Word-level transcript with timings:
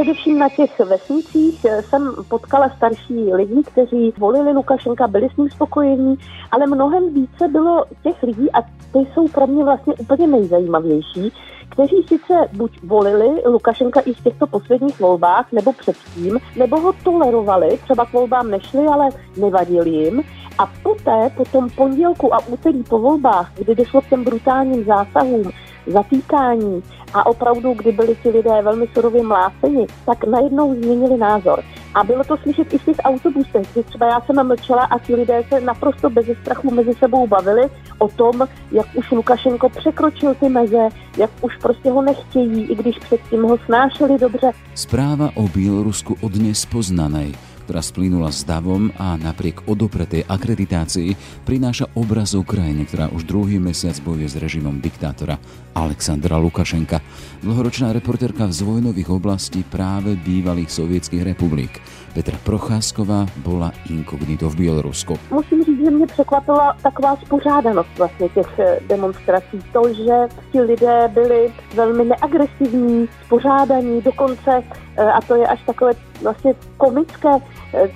Především 0.00 0.38
na 0.38 0.48
těch 0.48 0.78
vesnicích 0.78 1.66
jsem 1.80 2.14
potkala 2.28 2.68
starší 2.76 3.34
lidi, 3.34 3.62
kteří 3.66 4.12
volili 4.18 4.52
Lukašenka, 4.52 5.06
byli 5.06 5.28
s 5.34 5.36
ním 5.36 5.50
spokojení, 5.50 6.16
ale 6.50 6.66
mnohem 6.66 7.14
více 7.14 7.48
bylo 7.48 7.84
těch 8.02 8.22
lidí, 8.22 8.52
a 8.52 8.62
ty 8.62 8.98
jsou 9.12 9.28
pro 9.28 9.46
mě 9.46 9.64
vlastně 9.64 9.94
úplně 9.94 10.26
nejzajímavější, 10.26 11.32
kteří 11.68 11.96
sice 12.08 12.48
buď 12.52 12.82
volili 12.82 13.42
Lukašenka 13.46 14.00
i 14.00 14.12
v 14.12 14.22
těchto 14.24 14.46
posledních 14.46 15.00
volbách, 15.00 15.52
nebo 15.52 15.72
předtím, 15.72 16.38
nebo 16.56 16.80
ho 16.80 16.92
tolerovali, 17.04 17.78
třeba 17.84 18.04
k 18.04 18.12
volbám 18.12 18.50
nešli, 18.50 18.86
ale 18.86 19.08
nevadili 19.36 19.90
jim. 19.90 20.22
A 20.58 20.66
poté, 20.82 21.30
po 21.36 21.44
tom 21.44 21.70
pondělku 21.70 22.34
a 22.34 22.38
úterý 22.48 22.82
po 22.82 22.98
volbách, 22.98 23.52
kdy 23.54 23.74
došlo 23.74 24.00
k 24.00 24.08
těm 24.08 24.24
brutálním 24.24 24.84
zásahům, 24.84 25.50
zatýkání 25.86 26.82
a 27.14 27.26
opravdu, 27.26 27.74
kdy 27.74 27.92
byli 27.92 28.16
ti 28.22 28.28
lidé 28.28 28.62
velmi 28.62 28.86
surově 28.94 29.22
mláceni, 29.22 29.86
tak 30.06 30.24
najednou 30.24 30.74
změnili 30.74 31.16
názor. 31.16 31.62
A 31.94 32.04
bylo 32.04 32.24
to 32.24 32.36
slyšet 32.36 32.74
i 32.74 32.78
v 32.78 32.84
těch 32.84 32.96
autobusech, 33.04 33.72
kdy 33.72 33.82
třeba 33.82 34.06
já 34.06 34.20
jsem 34.20 34.46
mlčela 34.46 34.82
a 34.82 34.98
ti 34.98 35.14
lidé 35.14 35.44
se 35.48 35.60
naprosto 35.60 36.10
bez 36.10 36.26
strachu 36.40 36.74
mezi 36.74 36.94
sebou 36.94 37.26
bavili 37.26 37.62
o 37.98 38.08
tom, 38.08 38.48
jak 38.72 38.86
už 38.94 39.10
Lukašenko 39.10 39.68
překročil 39.68 40.34
ty 40.34 40.48
meze, 40.48 40.88
jak 41.18 41.30
už 41.40 41.56
prostě 41.56 41.90
ho 41.90 42.02
nechtějí, 42.02 42.62
i 42.62 42.74
když 42.74 42.98
předtím 42.98 43.42
ho 43.42 43.58
snášeli 43.66 44.18
dobře. 44.18 44.50
Zpráva 44.74 45.30
o 45.34 45.42
Bělorusku 45.42 46.16
od 46.20 46.32
dnes 46.32 46.66
poznanej 46.66 47.49
ktorá 47.70 47.86
splínula 47.86 48.34
s 48.34 48.42
davom 48.42 48.90
a 48.98 49.14
napriek 49.14 49.62
odopretej 49.70 50.26
akreditácii 50.26 51.14
prináša 51.46 51.86
obraz 51.94 52.34
o 52.34 52.42
krajine, 52.42 52.82
ktorá 52.82 53.06
už 53.14 53.22
druhý 53.22 53.62
mesiac 53.62 53.94
bojuje 54.02 54.26
s 54.26 54.34
režimom 54.42 54.82
diktátora 54.82 55.38
Alexandra 55.78 56.34
Lukašenka. 56.42 56.98
Dlhoročná 57.46 57.94
reportérka 57.94 58.50
z 58.50 58.66
vojnových 58.66 59.06
oblastí 59.06 59.62
práve 59.62 60.18
bývalých 60.18 60.66
sovietských 60.66 61.22
republik. 61.22 61.78
Petra 62.10 62.34
Procházková 62.42 63.30
bola 63.46 63.70
inkognito 63.86 64.50
v 64.50 64.66
Bielorusku. 64.66 65.14
Musím 65.30 65.62
říct, 65.62 65.84
že 65.84 65.90
mě 65.90 66.06
překvapila 66.06 66.76
taková 66.82 67.16
spořádanost 67.16 67.88
vlastně 67.98 68.28
těch 68.28 68.58
eh, 68.58 68.80
demonstrací. 68.90 69.62
To, 69.72 69.94
že 69.94 70.26
ti 70.52 70.60
lidé 70.60 71.10
byli 71.14 71.52
velmi 71.74 72.04
neagresivní, 72.04 73.08
spořádaní, 73.26 74.02
dokonce, 74.02 74.62
eh, 74.98 75.04
a 75.04 75.20
to 75.20 75.34
je 75.34 75.46
až 75.46 75.62
takové 75.62 75.92
vlastně 76.22 76.54
komické, 76.76 77.30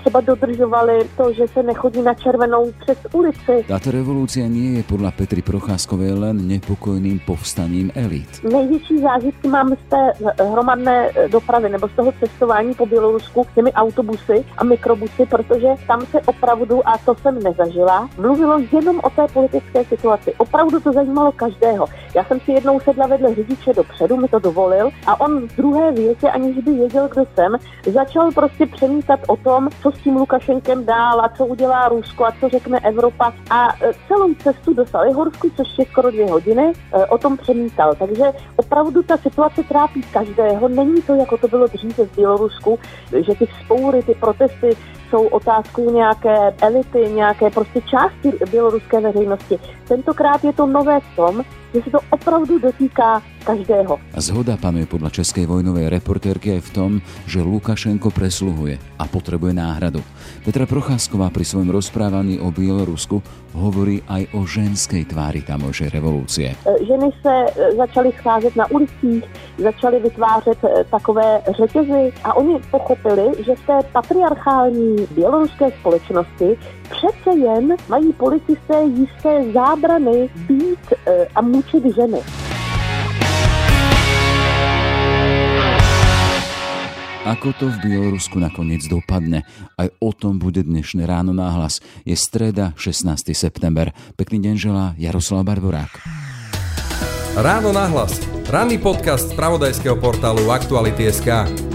třeba 0.01 0.21
dodržovali 0.21 1.09
to, 1.17 1.33
že 1.33 1.49
se 1.49 1.63
nechodí 1.63 2.03
na 2.03 2.15
červenou 2.15 2.73
přes 2.81 2.99
ulici. 3.13 3.65
Tato 3.69 3.91
revolúcia 3.91 4.47
nie 4.49 4.79
je 4.79 4.83
podľa 4.87 5.11
Petry 5.17 5.43
Procházkovej 5.43 6.13
len 6.15 6.37
nepokojným 6.49 7.21
povstaním 7.27 7.91
elit. 7.95 8.29
Největší 8.45 8.99
zážitky 8.99 9.49
mám 9.49 9.75
z 9.75 9.85
té 9.91 10.03
hromadné 10.45 11.11
dopravy 11.29 11.69
nebo 11.69 11.89
z 11.89 11.93
toho 11.93 12.13
cestování 12.21 12.75
po 12.75 12.87
Bělorusku 12.87 13.47
těmi 13.55 13.73
autobusy 13.73 14.45
a 14.59 14.65
mikrobusy, 14.65 15.27
protože 15.27 15.69
tam 15.87 16.07
se 16.07 16.21
opravdu, 16.27 16.89
a 16.89 16.99
to 16.99 17.15
jsem 17.15 17.43
nezažila, 17.43 18.09
mluvilo 18.19 18.61
jenom 18.73 19.01
o 19.03 19.11
té 19.11 19.27
politické 19.33 19.85
situaci. 19.85 20.35
Opravdu 20.39 20.81
to 20.81 20.93
zajímalo 20.93 21.33
každého. 21.33 21.87
Já 22.17 22.25
jsem 22.25 22.41
si 22.41 22.53
jednou 22.53 22.81
sedla 22.81 23.07
vedle 23.07 23.35
řidiče 23.35 23.73
dopředu, 23.75 24.17
mi 24.17 24.29
to 24.29 24.39
dovolil 24.39 24.91
a 25.07 25.21
on 25.21 25.49
v 25.49 25.57
druhé 25.57 25.93
větě, 25.93 26.31
aniž 26.31 26.57
by 26.65 26.73
věděl, 26.73 27.09
kdo 27.09 27.25
jsem, 27.35 27.57
začal 27.93 28.33
prostě 28.33 28.67
přemítat 28.67 29.21
o 29.29 29.37
tom, 29.37 29.64
co 29.83 29.93
s 29.93 29.99
tím 29.99 30.17
Lukašenkem 30.17 30.85
dál 30.85 31.21
a 31.21 31.29
co 31.29 31.47
udělá 31.47 31.89
Rusko 31.89 32.25
a 32.25 32.33
co 32.41 32.49
řekne 32.49 32.81
Evropa. 32.81 33.33
A 33.51 33.69
e, 33.69 33.93
celou 34.09 34.35
cestu 34.35 34.75
do 34.75 34.87
Salihorsku, 34.87 35.51
což 35.57 35.69
je 35.79 35.85
skoro 35.85 36.11
dvě 36.11 36.31
hodiny, 36.31 36.73
e, 36.93 37.07
o 37.07 37.19
tom 37.19 37.37
přemítal. 37.37 37.95
Takže 37.99 38.25
opravdu 38.57 39.03
ta 39.03 39.17
situace 39.17 39.63
trápí 39.63 40.03
každého. 40.03 40.69
Není 40.69 41.03
to, 41.03 41.15
jako 41.15 41.39
to 41.39 41.49
bylo 41.49 41.67
dříve 41.67 42.07
v 42.07 42.17
Bělorusku, 42.17 42.79
že 43.27 43.35
ty 43.35 43.47
spoury, 43.65 44.03
ty 44.03 44.15
protesty 44.15 44.77
jsou 45.11 45.27
otázkou 45.27 45.91
nějaké 45.91 46.55
elity, 46.63 46.99
nějaké 46.99 47.51
prostě 47.51 47.81
části 47.81 48.33
běloruské 48.51 49.01
veřejnosti. 49.01 49.59
Tentokrát 49.89 50.45
je 50.45 50.53
to 50.53 50.67
nové 50.67 51.01
v 51.01 51.17
tom, 51.17 51.43
že 51.75 51.83
se 51.83 51.91
to 51.91 51.99
opravdu 52.11 52.59
dotýká 52.59 53.23
každého. 53.45 54.01
Zhoda 54.17 54.57
panuje 54.57 54.89
podľa 54.89 55.21
českej 55.21 55.45
vojnovej 55.45 55.93
reportérky 55.93 56.57
aj 56.57 56.63
v 56.65 56.71
tom, 56.73 56.91
že 57.29 57.45
Lukašenko 57.45 58.09
presluhuje 58.09 58.81
a 58.97 59.05
potrebuje 59.05 59.53
náhradu. 59.53 60.01
Petra 60.43 60.65
Procházková 60.65 61.29
pri 61.29 61.45
svojom 61.45 61.69
rozprávaní 61.69 62.41
o 62.41 62.49
Bielorusku 62.49 63.21
hovorí 63.55 64.03
aj 64.09 64.33
o 64.35 64.49
ženskej 64.49 65.07
tvári 65.07 65.45
tamojšej 65.45 65.89
revolúcie. 65.93 66.49
E, 66.65 66.85
ženy 66.85 67.09
se 67.23 67.35
e, 67.35 67.77
začaly 67.77 68.11
scházet 68.19 68.57
na 68.57 68.67
ulicích, 68.71 69.25
začaly 69.59 70.01
vytvářet 70.01 70.59
e, 70.65 70.85
takové 70.85 71.41
řetězy 71.57 72.13
a 72.25 72.35
oni 72.35 72.59
pochopili, 72.71 73.45
že 73.45 73.55
v 73.55 73.67
té 73.67 73.79
patriarchální 73.93 74.97
běloruské 75.15 75.71
společnosti 75.81 76.59
přece 76.91 77.39
jen 77.39 77.77
mají 77.89 78.13
policisté 78.13 78.83
jisté 78.85 79.53
zábrany 79.53 80.29
být 80.49 80.93
a 81.35 81.41
mučit 81.41 81.85
ženy. 81.95 82.21
Ako 87.25 87.57
to 87.57 87.73
v 87.73 87.89
Bielorusku 87.89 88.37
nakoniec 88.37 88.85
dopadne? 88.85 89.49
Aj 89.81 89.89
o 89.97 90.13
tom 90.13 90.37
bude 90.37 90.61
dnešné 90.61 91.09
ráno 91.09 91.33
náhlas. 91.33 91.81
Je 92.05 92.13
streda, 92.13 92.77
16. 92.77 93.33
september. 93.33 93.97
Pekný 94.21 94.45
deň 94.45 94.55
želá 94.61 94.93
Jaroslav 95.01 95.49
Barborák. 95.49 96.05
Ráno 97.41 97.73
nahlas. 97.73 98.21
Ranný 98.45 98.77
podcast 98.77 99.33
z 99.33 99.41
pravodajského 99.41 99.97
portálu 99.97 100.53
Aktuality.sk. 100.53 101.74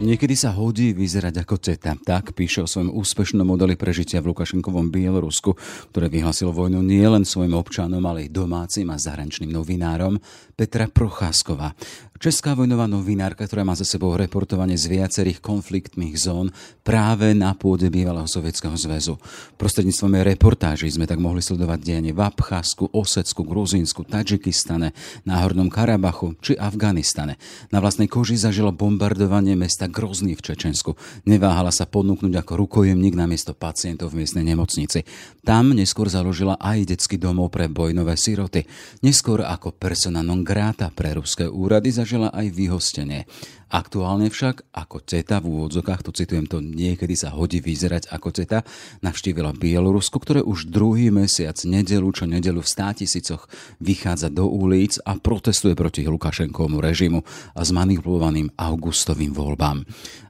Niekedy 0.00 0.32
sa 0.32 0.56
hodí 0.56 0.96
vyzerať 0.96 1.44
ako 1.44 1.60
CETA. 1.60 1.92
Tak 1.92 2.32
píše 2.32 2.64
o 2.64 2.70
svojom 2.70 2.88
úspešnom 2.88 3.44
modeli 3.44 3.76
prežitia 3.76 4.24
v 4.24 4.32
Lukašenkovom 4.32 4.88
Bielorusku, 4.88 5.52
ktoré 5.92 6.08
vyhlasilo 6.08 6.56
vojnu 6.56 6.80
nielen 6.80 7.28
svojim 7.28 7.52
občanom, 7.52 8.00
ale 8.08 8.24
aj 8.24 8.32
domácim 8.32 8.88
a 8.88 8.96
zahraničným 8.96 9.52
novinárom 9.52 10.16
Petra 10.56 10.88
Procházková. 10.88 11.76
Česká 12.20 12.52
vojnová 12.52 12.84
novinárka, 12.84 13.48
ktorá 13.48 13.64
má 13.64 13.72
za 13.72 13.88
sebou 13.88 14.12
reportovanie 14.12 14.76
z 14.76 14.92
viacerých 14.92 15.40
konfliktných 15.40 16.20
zón 16.20 16.52
práve 16.84 17.32
na 17.32 17.56
pôde 17.56 17.88
bývalého 17.88 18.28
Sovietskeho 18.28 18.76
zväzu. 18.76 19.16
Prostredníctvom 19.56 20.20
jej 20.20 20.24
reportáží 20.28 20.88
sme 20.92 21.08
tak 21.08 21.16
mohli 21.16 21.40
sledovať 21.40 21.80
dianie 21.80 22.12
v 22.12 22.20
Abcházsku, 22.20 22.92
Osecku, 22.92 23.40
Gruzínsku, 23.40 24.04
Tadžikistane, 24.04 24.92
Náhornom 25.24 25.72
Karabachu 25.72 26.36
či 26.44 26.60
Afganistane. 26.60 27.40
Na 27.72 27.80
vlastnej 27.80 28.12
koži 28.12 28.36
zažila 28.36 28.68
bombardovanie 28.68 29.56
mesta 29.56 29.88
Grozný 29.90 30.38
v 30.38 30.46
Čečensku. 30.46 30.94
Neváhala 31.26 31.74
sa 31.74 31.84
ponúknuť 31.84 32.32
ako 32.38 32.52
rukojemník 32.64 33.18
na 33.18 33.26
miesto 33.26 33.52
pacientov 33.52 34.14
v 34.14 34.22
miestnej 34.22 34.46
nemocnici. 34.46 35.02
Tam 35.42 35.74
neskôr 35.74 36.06
založila 36.06 36.56
aj 36.62 36.94
detský 36.94 37.18
domov 37.18 37.50
pre 37.50 37.66
bojnové 37.66 38.14
siroty. 38.14 38.64
Neskôr 39.02 39.42
ako 39.42 39.74
persona 39.74 40.22
non 40.22 40.46
grata 40.46 40.88
pre 40.94 41.18
ruské 41.18 41.50
úrady 41.50 41.90
zažila 41.90 42.30
aj 42.30 42.46
vyhostenie. 42.54 43.26
Aktuálne 43.70 44.34
však, 44.34 44.74
ako 44.74 44.98
CETA 45.06 45.38
v 45.38 45.54
úvodzokách, 45.54 46.02
tu 46.02 46.10
citujem 46.10 46.42
to, 46.50 46.58
niekedy 46.58 47.14
sa 47.14 47.30
hodí 47.30 47.62
vyzerať 47.62 48.10
ako 48.10 48.34
CETA, 48.34 48.66
navštívila 48.98 49.54
Bielorusko, 49.54 50.18
ktoré 50.18 50.42
už 50.42 50.66
druhý 50.66 51.14
mesiac, 51.14 51.54
nedelu 51.62 52.10
čo 52.10 52.26
nedelu 52.26 52.58
v 52.58 52.66
státisícoch 52.66 53.46
vychádza 53.78 54.26
do 54.34 54.50
ulic 54.50 54.98
a 55.06 55.14
protestuje 55.22 55.78
proti 55.78 56.02
Lukašenkovmu 56.02 56.82
režimu 56.82 57.22
a 57.54 57.62
zmanipulovaným 57.62 58.50
augustovým 58.58 59.30
voľbám. 59.30 59.79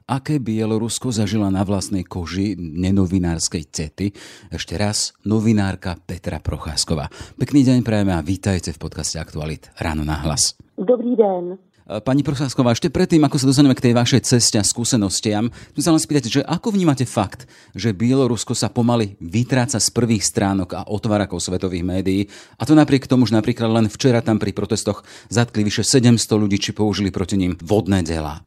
Aké 0.07 0.37
Bielorusko 0.37 1.13
zažila 1.15 1.47
na 1.47 1.63
vlastnej 1.63 2.03
koži 2.03 2.59
nenovinárskej 2.59 3.63
CETY? 3.71 4.07
Ešte 4.51 4.75
raz, 4.75 5.15
novinárka 5.23 5.95
Petra 5.99 6.43
Procházková. 6.43 7.07
Pekný 7.39 7.63
deň 7.63 7.85
prajeme 7.85 8.13
a 8.15 8.25
vítajte 8.25 8.75
v 8.75 8.81
podcaste 8.81 9.17
Aktualit 9.21 9.71
Ráno 9.79 10.03
na 10.03 10.19
hlas. 10.23 10.59
Dobrý 10.75 11.15
den. 11.15 11.61
Pani 11.91 12.23
Prosásková, 12.23 12.71
ešte 12.71 12.87
predtým, 12.87 13.19
ako 13.27 13.35
sa 13.35 13.49
dostaneme 13.51 13.75
k 13.75 13.91
tej 13.91 13.93
vašej 13.99 14.23
ceste 14.23 14.55
a 14.55 14.63
skúsenostiam, 14.63 15.51
chcem 15.75 15.83
sa 15.83 15.91
len 15.91 15.99
spýtať, 15.99 16.23
že 16.39 16.41
ako 16.47 16.71
vnímate 16.71 17.03
fakt, 17.03 17.51
že 17.75 17.91
Bielorusko 17.91 18.55
sa 18.55 18.71
pomaly 18.71 19.19
vytráca 19.19 19.75
z 19.75 19.91
prvých 19.91 20.23
stránok 20.23 20.69
a 20.71 20.87
otvárakov 20.87 21.43
svetových 21.43 21.83
médií 21.83 22.21
a 22.55 22.63
to 22.63 22.79
napriek 22.79 23.11
tomu, 23.11 23.27
že 23.27 23.35
napríklad 23.35 23.67
len 23.67 23.85
včera 23.91 24.23
tam 24.23 24.39
pri 24.39 24.55
protestoch 24.55 25.03
zatkli 25.27 25.67
vyše 25.67 25.83
700 25.83 26.15
ľudí, 26.39 26.63
či 26.63 26.71
použili 26.71 27.11
proti 27.11 27.35
ním 27.35 27.59
vodné 27.59 28.07
delá. 28.07 28.39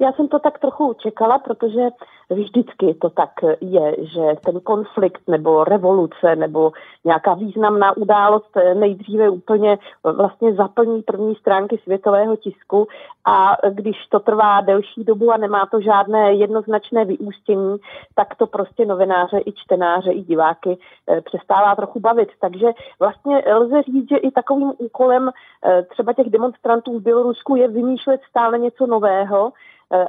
Já 0.00 0.12
jsem 0.12 0.28
to 0.28 0.38
tak 0.38 0.58
trochu 0.58 0.94
čekala, 0.94 1.38
protože 1.38 1.88
vždycky 2.30 2.94
to 2.94 3.10
tak 3.10 3.30
je, 3.60 3.96
že 3.98 4.22
ten 4.44 4.60
konflikt 4.60 5.28
nebo 5.28 5.64
revoluce 5.64 6.36
nebo 6.36 6.72
nějaká 7.04 7.34
významná 7.34 7.96
událost 7.96 8.56
nejdříve 8.74 9.30
úplně 9.30 9.78
vlastně 10.04 10.54
zaplní 10.54 11.02
první 11.02 11.34
stránky 11.34 11.78
světového 11.82 12.36
tisku 12.36 12.88
a 13.24 13.56
když 13.70 13.96
to 14.08 14.20
trvá 14.20 14.60
delší 14.60 15.04
dobu 15.04 15.32
a 15.32 15.36
nemá 15.36 15.66
to 15.66 15.80
žádné 15.80 16.32
jednoznačné 16.34 17.04
vyústění, 17.04 17.76
tak 18.14 18.34
to 18.34 18.46
prostě 18.46 18.86
novináře 18.86 19.40
i 19.46 19.52
čtenáře 19.52 20.12
i 20.12 20.22
diváky 20.22 20.78
eh, 21.08 21.20
přestává 21.20 21.76
trochu 21.76 22.00
bavit. 22.00 22.28
Takže 22.40 22.66
vlastně 23.00 23.42
lze 23.54 23.82
říct, 23.82 24.08
že 24.08 24.16
i 24.16 24.30
takovým 24.30 24.72
úkolem 24.78 25.30
eh, 25.64 25.82
třeba 25.82 26.12
těch 26.12 26.30
demonstrantů 26.30 26.98
v 26.98 27.02
Bělorusku 27.02 27.56
je 27.56 27.68
vymýšlet 27.68 28.20
stále 28.30 28.58
něco 28.58 28.86
nového, 28.86 29.52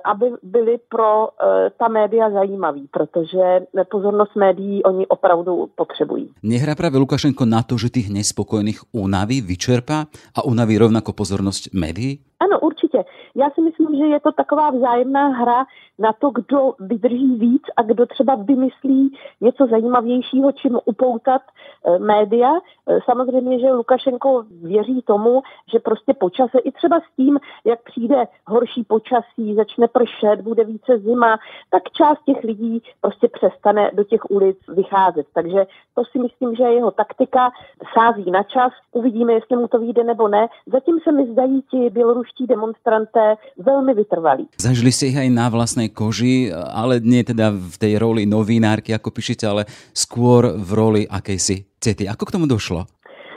aby 0.03 0.25
byly 0.43 0.79
pro 0.89 1.27
eh, 1.29 1.69
ta 1.79 1.87
média 1.87 2.29
zajímaví, 2.29 2.87
protože 2.91 3.65
pozornost 3.91 4.35
médií 4.35 4.83
oni 4.83 5.07
opravdu 5.07 5.69
potřebují. 5.75 6.29
Nehrá 6.43 6.75
právě 6.75 6.99
Lukašenko 6.99 7.45
na 7.45 7.63
to, 7.63 7.77
že 7.77 7.89
těch 7.89 8.09
nespokojených 8.09 8.81
unaví, 8.91 9.41
vyčerpá 9.41 10.05
a 10.35 10.45
unaví 10.45 10.77
rovnako 10.77 11.13
pozornost 11.13 11.73
médií? 11.73 12.19
Ano, 12.39 12.59
určitě. 12.59 13.03
Já 13.35 13.49
si 13.49 13.61
myslím, 13.61 13.95
že 13.95 14.05
je 14.05 14.19
to 14.19 14.31
taková 14.31 14.69
vzájemná 14.69 15.27
hra 15.27 15.65
na 15.99 16.13
to, 16.13 16.29
kdo 16.29 16.73
vydrží 16.79 17.35
víc 17.35 17.61
a 17.77 17.81
kdo 17.81 18.05
třeba 18.05 18.35
vymyslí 18.35 19.17
něco 19.41 19.67
zajímavějšího, 19.67 20.51
čím 20.51 20.79
upoutat 20.85 21.41
e, 21.41 21.99
média. 21.99 22.51
E, 22.55 22.99
samozřejmě, 23.05 23.59
že 23.59 23.71
Lukašenko 23.71 24.43
věří 24.63 25.01
tomu, 25.01 25.41
že 25.71 25.79
prostě 25.79 26.13
počase 26.13 26.59
i 26.59 26.71
třeba 26.71 26.99
s 26.99 27.15
tím, 27.15 27.39
jak 27.65 27.83
přijde 27.83 28.27
horší 28.47 28.83
počasí, 28.83 29.55
začne 29.55 29.87
pršet, 29.87 30.41
bude 30.41 30.63
více 30.63 30.97
zima, 30.97 31.39
tak 31.69 31.83
část 31.91 32.23
těch 32.25 32.43
lidí 32.43 32.83
prostě 33.01 33.27
přestane 33.27 33.91
do 33.93 34.03
těch 34.03 34.31
ulic 34.31 34.57
vycházet. 34.67 35.27
Takže 35.33 35.65
to 35.95 36.03
si 36.11 36.19
myslím, 36.19 36.55
že 36.55 36.63
je 36.63 36.73
jeho 36.73 36.91
taktika, 36.91 37.51
sází 37.93 38.31
na 38.31 38.43
čas, 38.43 38.73
uvidíme, 38.91 39.33
jestli 39.33 39.57
mu 39.57 39.67
to 39.67 39.79
vyjde 39.79 40.03
nebo 40.03 40.27
ne. 40.27 40.47
Zatím 40.67 40.99
se 40.99 41.11
mi 41.11 41.31
zdají 41.31 41.61
ti 41.61 41.89
běloruští 41.89 42.47
demonstranté 42.47 43.20
velmi 43.57 43.93
vytrvalí. 43.93 44.45
Zažili 44.57 44.91
si 44.91 45.11
ich 45.11 45.17
aj 45.17 45.29
na 45.29 45.47
vlastnej 45.47 45.89
koži, 45.91 46.49
ale 46.51 46.99
nie 47.03 47.21
teda 47.21 47.51
v 47.53 47.75
tej 47.77 47.93
roli 48.01 48.23
novinárky, 48.25 48.93
ako 48.95 49.13
píšete, 49.13 49.45
ale 49.45 49.67
skôr 49.91 50.55
v 50.55 50.69
roli 50.73 51.01
akejsi 51.05 51.79
cety. 51.79 52.07
Ako 52.09 52.27
k 52.27 52.33
tomu 52.37 52.45
došlo? 52.49 52.85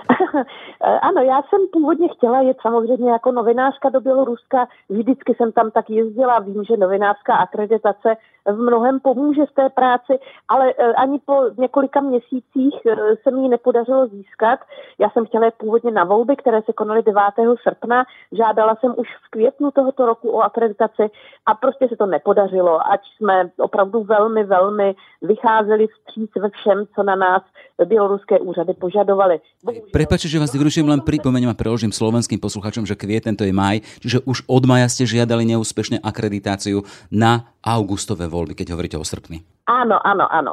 Ano, 1.03 1.21
já 1.23 1.43
jsem 1.43 1.61
původně 1.73 2.09
chtěla 2.09 2.41
jet 2.41 2.57
samozřejmě 2.63 3.11
jako 3.11 3.33
novinářka 3.33 3.89
do 3.89 4.01
Běloruska. 4.01 4.69
Vždycky 4.89 5.35
jsem 5.35 5.53
tam 5.53 5.71
tak 5.71 5.91
jezdila. 5.91 6.39
Vím, 6.39 6.65
že 6.65 6.77
novinářská 6.77 7.35
akreditace 7.35 8.17
v 8.47 8.57
mnohem 8.57 9.01
pomůže 9.01 9.47
v 9.47 9.55
té 9.55 9.69
práci, 9.69 10.19
ale 10.49 10.73
eh, 10.79 10.93
ani 10.93 11.19
po 11.25 11.35
několika 11.59 12.01
měsících 12.01 12.75
eh, 12.87 12.97
se 13.23 13.31
mi 13.31 13.43
ji 13.43 13.49
nepodařilo 13.49 14.07
získat. 14.07 14.61
Já 14.99 15.11
jsem 15.11 15.27
chtěla 15.27 15.45
jít 15.45 15.55
původně 15.59 15.91
na 15.91 16.05
volby, 16.05 16.37
které 16.37 16.63
se 16.63 16.73
konaly 16.73 17.03
9. 17.03 17.23
srpna. 17.63 18.05
Žádala 18.33 18.77
jsem 18.77 18.95
už 18.97 19.09
v 19.27 19.31
květnu 19.31 19.71
tohoto 19.71 20.07
roku 20.07 20.31
o 20.31 20.41
akreditaci 20.41 21.11
a 21.47 21.55
prostě 21.55 21.89
se 21.89 21.97
to 21.97 22.07
nepodařilo, 22.07 22.93
ať 22.93 23.01
jsme 23.17 23.51
opravdu 23.59 24.05
velmi, 24.05 24.45
velmi 24.45 24.95
vycházeli 25.23 25.87
vstříc 25.87 26.31
ve 26.37 26.49
všem, 26.49 26.85
co 26.95 27.03
na 27.03 27.15
nás 27.17 27.43
běloruské 27.85 28.39
úřady 28.39 28.75
požadovaly. 28.75 29.41
Prepačte, 29.93 30.24
že 30.29 30.41
vás 30.41 30.53
vyruším, 30.53 30.89
len 30.89 31.01
pripomeniem 31.01 31.51
a 31.51 31.59
preložím 31.59 31.93
slovenským 31.93 32.41
posluchačom, 32.41 32.87
že 32.87 32.99
kvieten 32.99 33.37
to 33.37 33.45
je 33.45 33.53
maj, 33.53 33.81
čiže 34.01 34.25
už 34.25 34.45
od 34.47 34.65
maja 34.67 34.89
ste 34.89 35.05
žiadali 35.07 35.45
neúspešne 35.55 36.01
akreditáciu 36.03 36.83
na 37.11 37.53
augustové 37.65 38.29
volby, 38.29 38.55
keď 38.55 38.77
hovoríte 38.77 38.97
o 39.01 39.05
srpni. 39.05 39.45
Ano, 39.67 40.01
ano, 40.07 40.29
ano. 40.31 40.53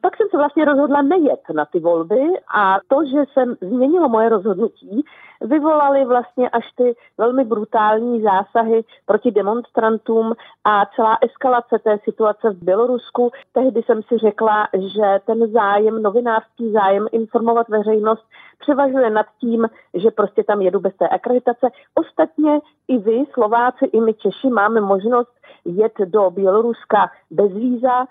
Pak 0.00 0.16
jsem 0.16 0.26
se 0.30 0.36
vlastně 0.36 0.64
rozhodla 0.64 1.02
nejet 1.02 1.40
na 1.54 1.64
ty 1.64 1.78
volby 1.78 2.22
a 2.54 2.78
to, 2.88 2.96
že 3.04 3.24
jsem 3.32 3.56
změnila 3.60 4.08
moje 4.08 4.28
rozhodnutí, 4.28 5.04
vyvolaly 5.40 6.04
vlastně 6.04 6.48
až 6.48 6.72
ty 6.76 6.96
velmi 7.18 7.44
brutální 7.44 8.22
zásahy 8.22 8.84
proti 9.06 9.30
demonstrantům 9.30 10.34
a 10.64 10.86
celá 10.86 11.18
eskalace 11.20 11.78
té 11.84 11.98
situace 12.04 12.50
v 12.50 12.64
Bělorusku. 12.64 13.30
Tehdy 13.52 13.82
jsem 13.82 14.02
si 14.02 14.18
řekla, 14.18 14.68
že 14.74 15.20
ten 15.26 15.52
zájem, 15.52 16.02
novinářský 16.02 16.72
zájem 16.72 17.06
informovat 17.12 17.68
veřejnost 17.68 18.24
převažuje 18.58 19.10
nad 19.10 19.26
tím, 19.40 19.68
že 19.94 20.10
prostě 20.10 20.44
tam 20.44 20.62
jedu 20.62 20.80
bez 20.80 20.96
té 20.96 21.08
akreditace. 21.08 21.68
Ostatně 21.94 22.60
i 22.88 22.98
vy, 22.98 23.24
Slováci, 23.32 23.84
i 23.84 24.00
my 24.00 24.14
Češi 24.14 24.48
máme 24.48 24.80
možnost 24.80 25.32
jet 25.64 25.92
do 26.04 26.30
Běloruska 26.30 27.10
bez 27.30 27.52
víza, 27.52 28.06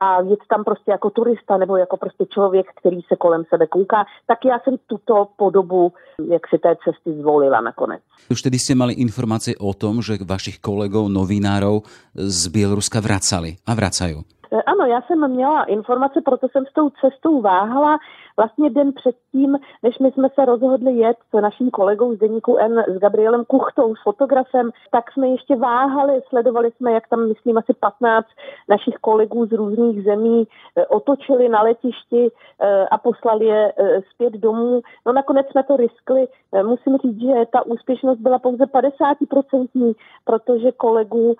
a 0.00 0.20
jet 0.20 0.38
tam 0.48 0.64
prostě 0.64 0.90
jako 0.90 1.10
turista 1.10 1.56
nebo 1.56 1.76
jako 1.76 1.96
prostě 1.96 2.26
člověk, 2.26 2.66
který 2.80 3.00
se 3.08 3.16
kolem 3.16 3.44
sebe 3.48 3.66
kouká, 3.66 4.04
tak 4.26 4.44
já 4.44 4.58
jsem 4.58 4.76
tuto 4.86 5.28
podobu 5.36 5.92
jak 6.30 6.48
si 6.48 6.58
té 6.58 6.76
cesty 6.84 7.20
zvolila 7.20 7.60
nakonec. 7.60 8.02
Už 8.30 8.42
tedy 8.42 8.58
jste 8.58 8.74
mali 8.74 8.92
informace 8.92 9.50
o 9.60 9.74
tom, 9.74 10.02
že 10.02 10.12
vašich 10.26 10.58
kolegů, 10.58 11.08
novinárov 11.08 11.82
z 12.14 12.48
Běloruska 12.48 13.00
vracali 13.00 13.56
a 13.66 13.74
vracají. 13.74 14.24
Eh, 14.52 14.62
ano, 14.62 14.86
já 14.86 15.02
jsem 15.02 15.30
měla 15.30 15.64
informace, 15.64 16.20
proto 16.24 16.48
jsem 16.48 16.64
s 16.66 16.72
tou 16.72 16.90
cestou 17.00 17.40
váhala. 17.40 17.98
Vlastně 18.36 18.70
den 18.70 18.92
předtím, 18.92 19.58
než 19.82 19.98
my 19.98 20.12
jsme 20.12 20.28
se 20.34 20.44
rozhodli 20.44 20.92
jet 20.92 21.16
s 21.30 21.40
naším 21.40 21.70
kolegou 21.70 22.14
z 22.14 22.18
deníku 22.18 22.56
N 22.56 22.84
s 22.88 22.98
Gabrielem 22.98 23.44
Kuchtou, 23.44 23.94
s 23.94 24.02
fotografem, 24.02 24.70
tak 24.90 25.12
jsme 25.12 25.28
ještě 25.28 25.56
váhali, 25.56 26.22
sledovali 26.28 26.70
jsme, 26.70 26.92
jak 26.92 27.08
tam, 27.08 27.28
myslím, 27.28 27.58
asi 27.58 27.72
15 27.80 28.26
našich 28.68 28.94
kolegů 28.94 29.46
z 29.46 29.52
různých 29.52 30.04
zemí 30.04 30.44
eh, 30.76 30.86
otočili 30.86 31.48
na 31.48 31.62
letišti 31.62 32.30
eh, 32.60 32.86
a 32.86 32.98
poslali 32.98 33.46
je 33.46 33.72
zpět 34.14 34.32
domů. 34.32 34.80
No 35.06 35.12
nakonec 35.12 35.46
jsme 35.50 35.62
to 35.62 35.76
riskli. 35.76 36.28
Musím 36.62 36.96
říct, 36.98 37.20
že 37.20 37.46
ta 37.52 37.66
úspěšnost 37.66 38.18
byla 38.18 38.38
pouze 38.38 38.64
50%, 38.64 39.94
protože 40.24 40.72
kolegu 40.72 41.36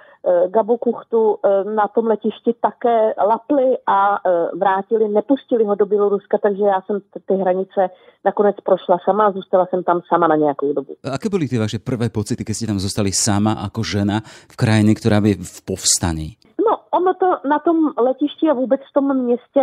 Gabu 0.48 0.76
Kuchtu 0.76 1.38
na 1.64 1.88
tom 1.88 2.06
letišti 2.06 2.54
také 2.60 3.14
lapli 3.26 3.78
a 3.86 4.18
vrátili, 4.58 5.08
nepustili 5.08 5.64
ho 5.64 5.74
do 5.74 5.86
Běloruska, 5.86 6.38
takže 6.38 6.64
já 6.64 6.81
jsem 6.86 7.00
ty 7.26 7.34
hranice 7.34 7.90
nakonec 8.24 8.56
prošla 8.64 8.98
sama 9.04 9.26
a 9.26 9.32
zůstala 9.32 9.66
jsem 9.66 9.82
tam 9.82 10.00
sama 10.08 10.26
na 10.28 10.36
nějakou 10.36 10.72
dobu. 10.72 10.94
Aké 11.12 11.28
byly 11.28 11.48
ty 11.48 11.58
vaše 11.58 11.78
prvé 11.78 12.08
pocity, 12.08 12.44
když 12.44 12.56
jste 12.56 12.66
tam 12.66 12.78
zostali 12.78 13.12
sama 13.12 13.56
jako 13.62 13.82
žena 13.82 14.20
v 14.52 14.56
krajině, 14.56 14.94
která 14.94 15.20
by 15.20 15.34
v 15.34 15.64
povstaní? 15.64 16.36
No, 16.68 16.78
ono 16.90 17.14
to 17.14 17.48
na 17.48 17.58
tom 17.58 17.76
letišti 17.98 18.50
a 18.50 18.54
vůbec 18.54 18.80
v 18.80 18.92
tom 18.92 19.16
městě 19.16 19.60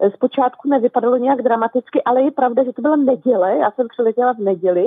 e, 0.00 0.10
zpočátku 0.10 0.68
nevypadalo 0.68 1.16
nějak 1.16 1.42
dramaticky, 1.42 2.02
ale 2.04 2.22
je 2.22 2.30
pravda, 2.30 2.64
že 2.64 2.72
to 2.72 2.82
byla 2.82 2.96
neděle, 2.96 3.56
já 3.56 3.70
jsem 3.70 3.86
přiletěla 3.88 4.32
v 4.32 4.38
neděli 4.38 4.86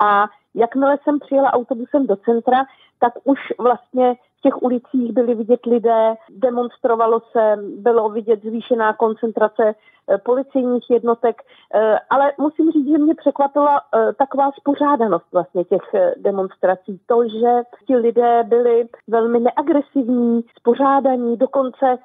a 0.00 0.26
jakmile 0.54 0.98
jsem 1.04 1.18
přijela 1.18 1.52
autobusem 1.52 2.06
do 2.06 2.16
centra, 2.16 2.64
tak 3.00 3.12
už 3.24 3.38
vlastně 3.58 4.14
těch 4.46 4.62
ulicích 4.62 5.12
byli 5.12 5.34
vidět 5.34 5.66
lidé, 5.66 6.14
demonstrovalo 6.30 7.20
se, 7.32 7.56
bylo 7.78 8.08
vidět 8.08 8.42
zvýšená 8.42 8.92
koncentrace 8.92 9.74
eh, 9.74 10.18
policejních 10.18 10.90
jednotek, 10.90 11.42
eh, 11.74 11.98
ale 12.10 12.32
musím 12.38 12.70
říct, 12.70 12.88
že 12.88 12.98
mě 12.98 13.14
překvapila 13.14 13.80
eh, 13.80 14.12
taková 14.12 14.50
spořádanost 14.50 15.26
vlastně 15.32 15.64
těch 15.64 15.82
demonstrací. 16.16 17.00
To, 17.06 17.28
že 17.28 17.62
ti 17.86 17.96
lidé 17.96 18.44
byli 18.48 18.88
velmi 19.08 19.40
neagresivní, 19.40 20.44
spořádaní, 20.58 21.36
dokonce, 21.36 21.98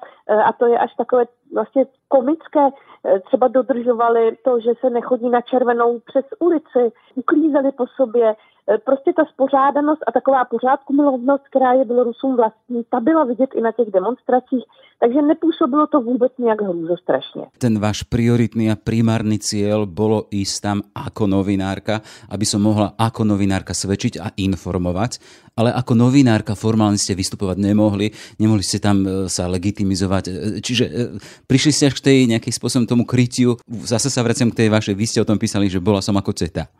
a 0.44 0.52
to 0.52 0.66
je 0.66 0.78
až 0.78 0.94
takové 0.94 1.24
vlastně 1.54 1.86
komické, 2.08 2.68
třeba 3.26 3.48
dodržovali 3.48 4.36
to, 4.44 4.60
že 4.60 4.70
se 4.80 4.90
nechodí 4.90 5.28
na 5.28 5.40
červenou 5.40 5.98
přes 5.98 6.24
ulici, 6.38 6.92
uklízeli 7.14 7.72
po 7.72 7.86
sobě, 7.86 8.34
prostě 8.84 9.12
ta 9.16 9.24
spořádanost 9.24 10.02
a 10.06 10.12
taková 10.12 10.44
pořádku 10.44 10.92
milovnost, 10.92 11.44
která 11.50 11.72
je 11.72 11.84
Bělorusům 11.84 12.36
vlastní, 12.36 12.84
ta 12.90 13.00
byla 13.00 13.24
vidět 13.24 13.50
i 13.54 13.60
na 13.60 13.72
těch 13.72 13.90
demonstracích, 13.90 14.64
takže 15.00 15.22
nepůsobilo 15.22 15.86
to 15.86 16.00
vůbec 16.00 16.32
nějak 16.38 16.60
hrůzostrašně. 16.62 17.42
Ten 17.58 17.78
váš 17.78 18.02
prioritný 18.02 18.70
a 18.70 18.76
primárny 18.76 19.38
cíl 19.38 19.86
bylo 19.86 20.26
ísť 20.30 20.62
tam 20.62 20.78
ako 20.94 21.26
novinárka, 21.26 22.06
aby 22.30 22.46
som 22.46 22.62
mohla 22.62 22.94
ako 22.98 23.26
novinárka 23.26 23.74
svedčiť 23.74 24.22
a 24.22 24.30
informovať, 24.38 25.18
ale 25.58 25.74
ako 25.74 25.92
novinárka 25.98 26.54
formálne 26.54 26.96
ste 26.96 27.18
vystupovať 27.18 27.58
nemohli, 27.58 28.14
nemohli 28.38 28.62
ste 28.62 28.78
tam 28.78 29.02
e, 29.02 29.08
sa 29.26 29.50
legitimizovať. 29.50 30.24
E, 30.28 30.32
čiže 30.62 30.84
prišli 31.50 31.72
ste 31.74 31.84
až 31.90 31.98
k 31.98 32.04
tej 32.06 32.18
nejakým 32.30 32.54
spôsobom 32.54 32.86
tomu 32.86 33.04
krytiu. 33.04 33.58
Zase 33.68 34.06
sa 34.08 34.22
vraciam 34.22 34.54
k 34.54 34.64
tej 34.64 34.68
vašej, 34.70 34.94
vy 34.94 35.06
ste 35.08 35.20
o 35.20 35.28
tom 35.28 35.36
písali, 35.36 35.66
že 35.66 35.82
bola 35.82 35.98
som 35.98 36.14
ako 36.14 36.30
CETA. 36.32 36.70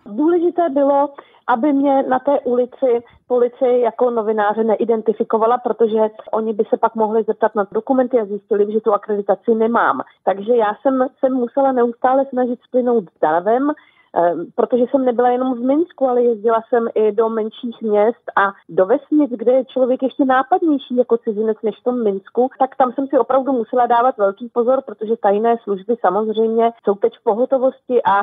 Dôležité 0.63 0.75
bylo, 0.75 1.09
aby 1.47 1.73
mě 1.73 2.03
na 2.03 2.19
té 2.19 2.41
ulici 2.41 3.03
policie 3.27 3.79
jako 3.79 4.11
novináře 4.11 4.65
neidentifikovala, 4.65 5.59
protože 5.59 6.11
oni 6.33 6.53
by 6.53 6.65
se 6.65 6.77
pak 6.77 6.95
mohli 6.95 7.23
zeptat 7.23 7.55
na 7.55 7.67
dokumenty 7.73 8.21
a 8.21 8.25
zjistili, 8.25 8.73
že 8.73 8.81
tu 8.81 8.93
akreditaci 8.93 9.55
nemám. 9.55 10.01
Takže 10.25 10.57
já 10.57 10.75
jsem 10.83 11.07
se 11.19 11.29
musela 11.29 11.73
neustále 11.73 12.27
snažit 12.27 12.61
splynout 12.63 13.05
davem, 13.23 13.73
Ehm, 14.17 14.47
protože 14.55 14.85
jsem 14.91 15.05
nebyla 15.05 15.29
jenom 15.29 15.55
v 15.55 15.61
Minsku, 15.61 16.09
ale 16.09 16.23
jezdila 16.23 16.63
jsem 16.69 16.89
i 16.95 17.13
do 17.13 17.29
menších 17.29 17.83
měst 17.83 18.25
a 18.37 18.53
do 18.69 18.87
vesnic, 18.87 19.31
kde 19.31 19.53
je 19.53 19.65
člověk 19.65 20.03
ještě 20.03 20.25
nápadnější 20.25 20.97
jako 20.97 21.17
cizinec 21.17 21.59
než 21.63 21.75
v 21.81 21.85
tom 21.85 22.05
Minsku, 22.05 22.51
tak 22.59 22.77
tam 22.77 22.93
jsem 22.93 23.07
si 23.07 23.19
opravdu 23.19 23.53
musela 23.53 23.87
dávat 23.87 24.19
velký 24.19 24.49
pozor, 24.49 24.83
protože 24.87 25.17
tajné 25.17 25.57
služby 25.63 25.97
samozřejmě 26.01 26.73
jsou 26.85 26.95
teď 26.95 27.13
v 27.19 27.23
pohotovosti 27.23 28.03
a 28.03 28.23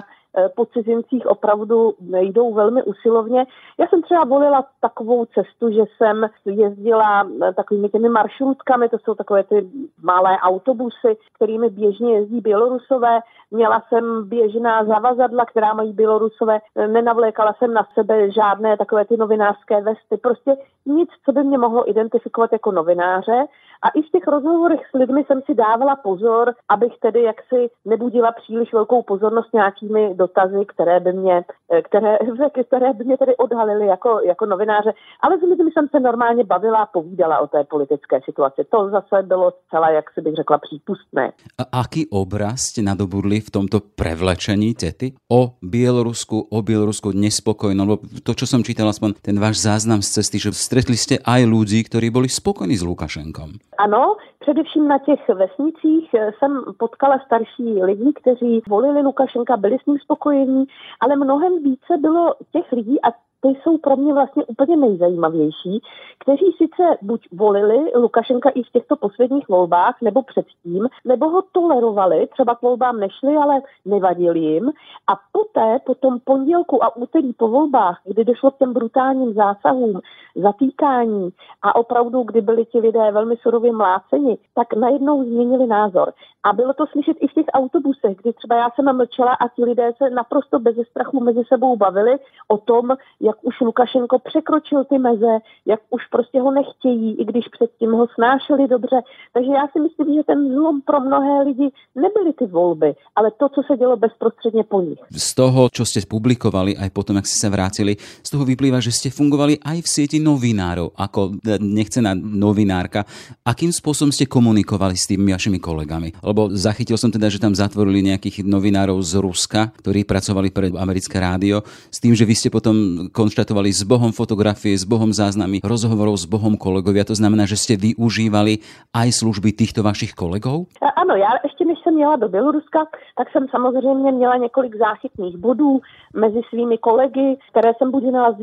po 0.56 0.66
cizincích 0.66 1.28
opravdu 1.28 1.94
jdou 2.20 2.54
velmi 2.54 2.84
usilovně. 2.84 3.46
Já 3.80 3.88
jsem 3.88 4.02
třeba 4.02 4.24
volila 4.24 4.66
takovou 4.82 5.26
cestu, 5.26 5.72
že 5.72 5.82
jsem 5.98 6.30
jezdila 6.46 7.30
eh, 7.44 7.54
takovými 7.54 7.90
těmi 7.90 8.10
maršrutkami, 8.10 8.90
to 8.90 8.98
jsou 9.00 9.16
takové 9.16 9.44
ty 9.44 9.70
malé 10.04 10.38
autobusy, 10.38 11.18
kterými 11.36 11.70
běžně 11.70 12.16
jezdí 12.16 12.42
Bělorusové. 12.42 13.20
Měla 13.52 13.84
jsem 13.90 14.30
běžná 14.30 14.86
zavazadla, 14.86 15.46
která 15.46 15.74
mají 15.74 15.94
Bělorusové. 15.94 16.60
Nenavlékala 16.88 17.54
jsem 17.54 17.74
na 17.74 17.88
sebe 17.94 18.32
žádné 18.32 18.78
takové 18.78 19.06
ty 19.06 19.18
novinářské 19.18 19.82
vesty. 19.82 20.18
Prostě 20.22 20.56
nic, 20.86 21.10
co 21.26 21.32
by 21.32 21.44
mě 21.44 21.58
mohlo 21.58 21.90
identifikovat 21.90 22.52
jako 22.52 22.72
novináře. 22.72 23.46
A 23.82 23.90
i 23.90 24.02
v 24.02 24.10
těch 24.12 24.28
rozhovorech 24.28 24.80
s 24.92 24.98
lidmi 24.98 25.24
jsem 25.24 25.42
si 25.46 25.54
dávala 25.56 25.96
pozor, 25.96 26.54
abych 26.70 26.94
tedy 27.00 27.24
jaksi 27.24 27.70
nebudila 27.86 28.32
příliš 28.32 28.74
velkou 28.74 29.04
pozornost 29.04 29.54
nějakými 29.54 30.14
dotazy, 30.16 30.66
které 30.68 31.00
by 31.00 31.14
mě, 31.14 31.44
které, 31.84 32.18
které 32.68 32.94
by 32.94 33.04
mě 33.04 33.18
tedy 33.18 33.38
odhalily 33.38 33.88
jako, 33.88 34.20
jako 34.26 34.46
novináře. 34.46 34.94
Ale 35.22 35.38
s 35.38 35.42
lidmi 35.42 35.72
jsem 35.72 35.88
se 35.88 36.00
normálně 36.00 36.44
bavila 36.44 36.78
a 36.78 36.86
povídala 36.86 37.40
o 37.40 37.48
té 37.48 37.64
politické 37.64 38.20
situaci. 38.26 38.64
To 38.72 38.90
zase 38.90 39.24
bylo 39.24 39.54
zcela, 39.66 39.90
jak 39.90 40.14
si 40.14 40.22
bych 40.22 40.36
řekla, 40.36 40.58
přípustné. 40.58 41.32
A 41.58 41.80
aký 41.80 42.10
obraz 42.10 42.60
jste 42.60 42.82
nadobudli 42.82 43.40
v 43.40 43.52
tomto 43.52 43.80
prevlečení 43.96 44.74
tety 44.74 45.14
o 45.32 45.52
Bielorusku, 45.62 46.48
o 46.52 46.62
Bielorusku 46.62 47.12
nespokojno? 47.12 47.98
To, 48.24 48.34
čo 48.34 48.46
som 48.46 48.64
čítal, 48.64 48.90
aspoň 48.90 49.14
ten 49.22 49.40
váš 49.40 49.62
záznam 49.64 50.02
z 50.02 50.20
cesty, 50.20 50.40
že 50.40 50.52
stretli 50.70 50.94
ste 50.94 51.18
aj 51.18 51.50
ľudí, 51.50 51.82
ktorí 51.82 52.14
boli 52.14 52.30
spokojní 52.30 52.78
s 52.78 52.86
Lukašenkom. 52.86 53.58
Ano, 53.82 54.16
především 54.40 54.88
na 54.88 54.98
těch 55.02 55.20
vesnicích 55.30 56.10
jsem 56.14 56.52
potkala 56.78 57.18
starší 57.26 57.84
lidi, 57.84 58.14
kteří 58.22 58.62
volili 58.70 59.02
Lukašenka, 59.02 59.58
byli 59.58 59.78
s 59.82 59.86
ním 59.86 59.98
spokojení, 60.00 60.66
ale 61.02 61.16
mnohem 61.16 61.64
více 61.64 61.98
bylo 61.98 62.34
těch 62.54 62.72
lidí, 62.72 63.02
a 63.02 63.08
ty 63.42 63.48
jsou 63.48 63.78
pro 63.78 63.96
mě 63.96 64.14
vlastně 64.14 64.46
úplně 64.46 64.76
nejzajímavější, 64.76 65.82
kteří 66.20 66.46
sice 66.58 66.98
buď 67.02 67.28
volili 67.32 67.92
Lukašenka 67.96 68.50
i 68.50 68.64
v 68.64 68.70
těchto 68.70 68.96
posledních 68.96 69.50
volbách, 69.50 69.96
nebo 70.02 70.24
předtím, 70.24 70.88
nebo 71.06 71.30
ho 71.30 71.42
tolerovali, 71.52 72.28
třeba 72.28 72.56
k 72.56 72.62
volbám 72.62 73.00
nešli, 73.00 73.36
ale 73.36 73.62
nevadili 73.86 74.40
jim. 74.40 74.72
A 75.08 75.14
poté, 75.32 75.80
po 75.86 75.96
tom 75.96 76.20
pondělku 76.20 76.84
a 76.84 76.96
úterý 76.96 77.34
po 77.34 77.48
volbách, 77.48 78.02
kdy 78.06 78.26
došlo 78.26 78.52
k 78.52 78.58
těm 78.58 78.74
brutálním 78.74 79.34
zásahům, 79.34 80.00
zatýkání 80.36 81.30
a 81.62 81.76
opravdu, 81.76 82.24
kdy 82.24 82.42
byli 82.42 82.66
ti 82.66 82.80
lidé 82.80 83.12
velmi 83.12 83.38
surově 83.38 83.72
mláceni, 83.72 84.38
tak 84.56 84.74
najednou 84.74 85.24
změnili 85.24 85.68
názor. 85.68 86.14
A 86.44 86.54
bylo 86.54 86.74
to 86.74 86.88
slyšet 86.88 87.18
i 87.20 87.28
v 87.28 87.34
těch 87.34 87.46
autobusech, 87.54 88.18
kdy 88.18 88.34
třeba 88.34 88.56
já 88.56 88.70
jsem 88.70 88.98
mlčela 88.98 89.34
a 89.34 89.48
ti 89.48 89.66
lidé 89.66 89.92
se 89.98 90.10
naprosto 90.10 90.60
bez 90.60 90.76
strachu 90.90 91.24
mezi 91.24 91.44
sebou 91.48 91.76
bavili 91.76 92.18
o 92.48 92.58
tom, 92.58 92.96
jak 93.30 93.38
už 93.50 93.56
Lukašenko 93.62 94.16
překročil 94.30 94.82
ty 94.90 94.98
meze, 95.08 95.34
jak 95.72 95.80
už 95.96 96.02
prostě 96.14 96.38
ho 96.42 96.52
nechtějí, 96.60 97.08
i 97.22 97.24
když 97.30 97.46
předtím 97.56 97.92
ho 97.92 98.06
snášeli 98.16 98.68
dobře. 98.68 98.98
Takže 99.34 99.52
já 99.60 99.66
si 99.72 99.78
myslím, 99.86 100.08
že 100.16 100.24
ten 100.32 100.40
zlom 100.56 100.82
pro 100.82 101.00
mnohé 101.00 101.36
lidi 101.48 101.68
nebyly 101.96 102.32
ty 102.40 102.46
volby, 102.46 102.90
ale 103.16 103.32
to, 103.40 103.46
co 103.50 103.62
se 103.68 103.78
dělo 103.78 103.98
bezprostředně 103.98 104.64
po 104.64 104.82
nich. 104.82 105.00
Z 105.12 105.36
toho, 105.36 105.70
co 105.74 105.86
jste 105.86 106.00
publikovali, 106.10 106.78
aj 106.78 106.90
potom, 106.90 107.16
jak 107.16 107.28
jste 107.28 107.40
se 107.40 107.50
vrátili, 107.50 107.94
z 108.24 108.30
toho 108.30 108.46
vyplývá, 108.46 108.80
že 108.80 108.92
jste 108.92 109.10
fungovali 109.10 109.58
aj 109.66 109.78
v 109.82 109.88
síti 109.88 110.18
novinárov, 110.20 110.92
ako 110.96 111.22
e, 111.46 111.58
nechcená 111.60 112.16
novinárka. 112.18 113.06
Akým 113.46 113.74
způsobem 113.74 114.12
jste 114.12 114.26
komunikovali 114.26 114.98
s 114.98 115.08
tými 115.08 115.32
vašimi 115.32 115.60
kolegami? 115.60 116.14
Lebo 116.24 116.50
zachytil 116.52 116.98
som 116.98 117.12
teda, 117.12 117.30
že 117.30 117.40
tam 117.40 117.56
zatvorili 117.56 118.02
nejakých 118.02 118.44
novinárov 118.46 118.98
z 119.04 119.14
Ruska, 119.22 119.72
ktorí 119.84 120.04
pracovali 120.04 120.50
pre 120.50 120.68
americké 120.74 121.20
rádio, 121.20 121.62
s 121.92 122.00
tým, 122.00 122.16
že 122.16 122.26
vy 122.26 122.36
ste 122.36 122.50
potom 122.50 123.10
konštatovali 123.20 123.68
s 123.76 123.84
Bohom 123.84 124.16
fotografie, 124.16 124.80
s 124.80 124.88
Bohom 124.88 125.12
záznamy, 125.12 125.60
rozhovorov 125.60 126.16
s 126.16 126.24
Bohom 126.24 126.56
kolegovia. 126.56 127.04
To 127.04 127.20
znamená, 127.20 127.44
že 127.44 127.60
ste 127.60 127.76
využívali 127.76 128.64
aj 128.96 129.20
služby 129.20 129.52
týchto 129.52 129.84
vašich 129.84 130.16
kolegov? 130.16 130.72
Ano, 130.80 131.20
já 131.20 131.36
ještě 131.44 131.66
než 131.66 131.80
jsem 131.84 131.94
měla 131.96 132.16
do 132.16 132.30
Běloruska, 132.30 132.88
tak 133.18 133.28
jsem 133.32 133.48
samozřejmě 133.52 134.12
měla 134.12 134.36
několik 134.38 134.76
záchytných 134.76 135.38
bodů 135.38 135.82
mezi 136.16 136.42
svými 136.50 136.78
kolegy, 136.78 137.38
které 137.52 137.72
jsem 137.78 137.92
buď 137.92 138.04
znala 138.04 138.32
z 138.32 138.40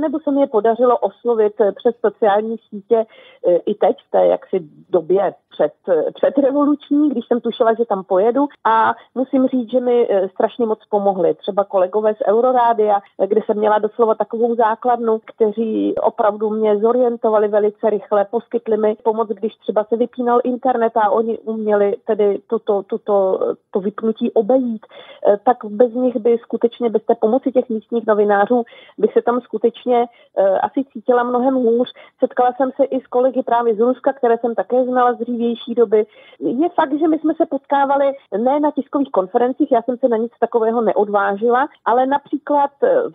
nebo 0.00 0.18
se 0.20 0.30
mi 0.30 0.40
je 0.40 0.46
podařilo 0.46 0.98
oslovit 0.98 1.52
přes 1.74 1.94
sociální 2.06 2.56
sítě 2.68 2.96
e, 2.96 3.56
i 3.56 3.74
teď 3.74 3.96
v 4.08 4.10
té 4.10 4.26
jaksi 4.26 4.56
době 4.90 5.34
před, 5.56 5.72
před 6.14 6.38
revoluční, 6.38 7.10
když 7.10 7.24
jsem 7.26 7.40
tušila, 7.40 7.74
že 7.74 7.84
tam 7.84 8.04
pojedu 8.04 8.46
a 8.64 8.94
musím 9.14 9.46
říct, 9.46 9.70
že 9.70 9.80
mi 9.80 10.06
e, 10.10 10.28
strašně 10.28 10.66
moc 10.66 10.78
pomohli. 10.90 11.34
Třeba 11.34 11.64
kolegové 11.64 12.14
z 12.14 12.28
Eurorádia, 12.28 13.00
kde 13.26 13.40
jsem 13.46 13.56
měla 13.58 13.78
doslova 13.78 14.14
takovou 14.16 14.54
základnu, 14.54 15.20
kteří 15.24 15.94
opravdu 15.94 16.50
mě 16.50 16.78
zorientovali 16.78 17.48
velice 17.48 17.90
rychle, 17.90 18.24
poskytli 18.24 18.76
mi 18.76 18.96
pomoc, 19.02 19.28
když 19.28 19.54
třeba 19.56 19.84
se 19.84 19.96
vypínal 19.96 20.40
internet 20.44 20.92
a 20.96 21.10
oni 21.10 21.38
uměli 21.38 21.96
tedy 22.06 22.38
tuto, 22.46 22.82
tuto, 22.82 23.40
to 23.70 23.80
vypnutí 23.80 24.32
obejít, 24.32 24.86
e, 24.86 25.36
tak 25.36 25.56
bez 25.64 25.92
nich 25.92 26.16
by 26.16 26.38
skutečně, 26.38 26.90
bez 26.90 27.02
té 27.02 27.14
pomoci 27.14 27.52
těch 27.52 27.68
místních 27.68 28.06
novinářů, 28.06 28.62
bych 28.98 29.12
se 29.12 29.22
tam 29.22 29.40
skutečně 29.40 29.98
uh, 29.98 30.58
asi 30.62 30.84
cítila 30.92 31.22
mnohem 31.22 31.54
hůř. 31.54 31.92
Setkala 32.18 32.52
jsem 32.52 32.70
se 32.76 32.84
i 32.84 33.00
s 33.00 33.06
kolegy 33.06 33.42
právě 33.42 33.74
z 33.74 33.80
Ruska, 33.80 34.12
které 34.12 34.38
jsem 34.38 34.54
také 34.54 34.84
znala 34.84 35.12
z 35.12 35.18
dřívější 35.18 35.74
doby. 35.74 36.06
Je 36.40 36.68
fakt, 36.68 36.98
že 36.98 37.08
my 37.08 37.18
jsme 37.18 37.34
se 37.34 37.46
potkávali 37.46 38.12
ne 38.38 38.60
na 38.60 38.70
tiskových 38.70 39.10
konferencích, 39.10 39.72
já 39.72 39.82
jsem 39.82 39.96
se 39.98 40.08
na 40.08 40.16
nic 40.16 40.32
takového 40.40 40.80
neodvážila, 40.80 41.68
ale 41.84 42.06
například 42.06 42.70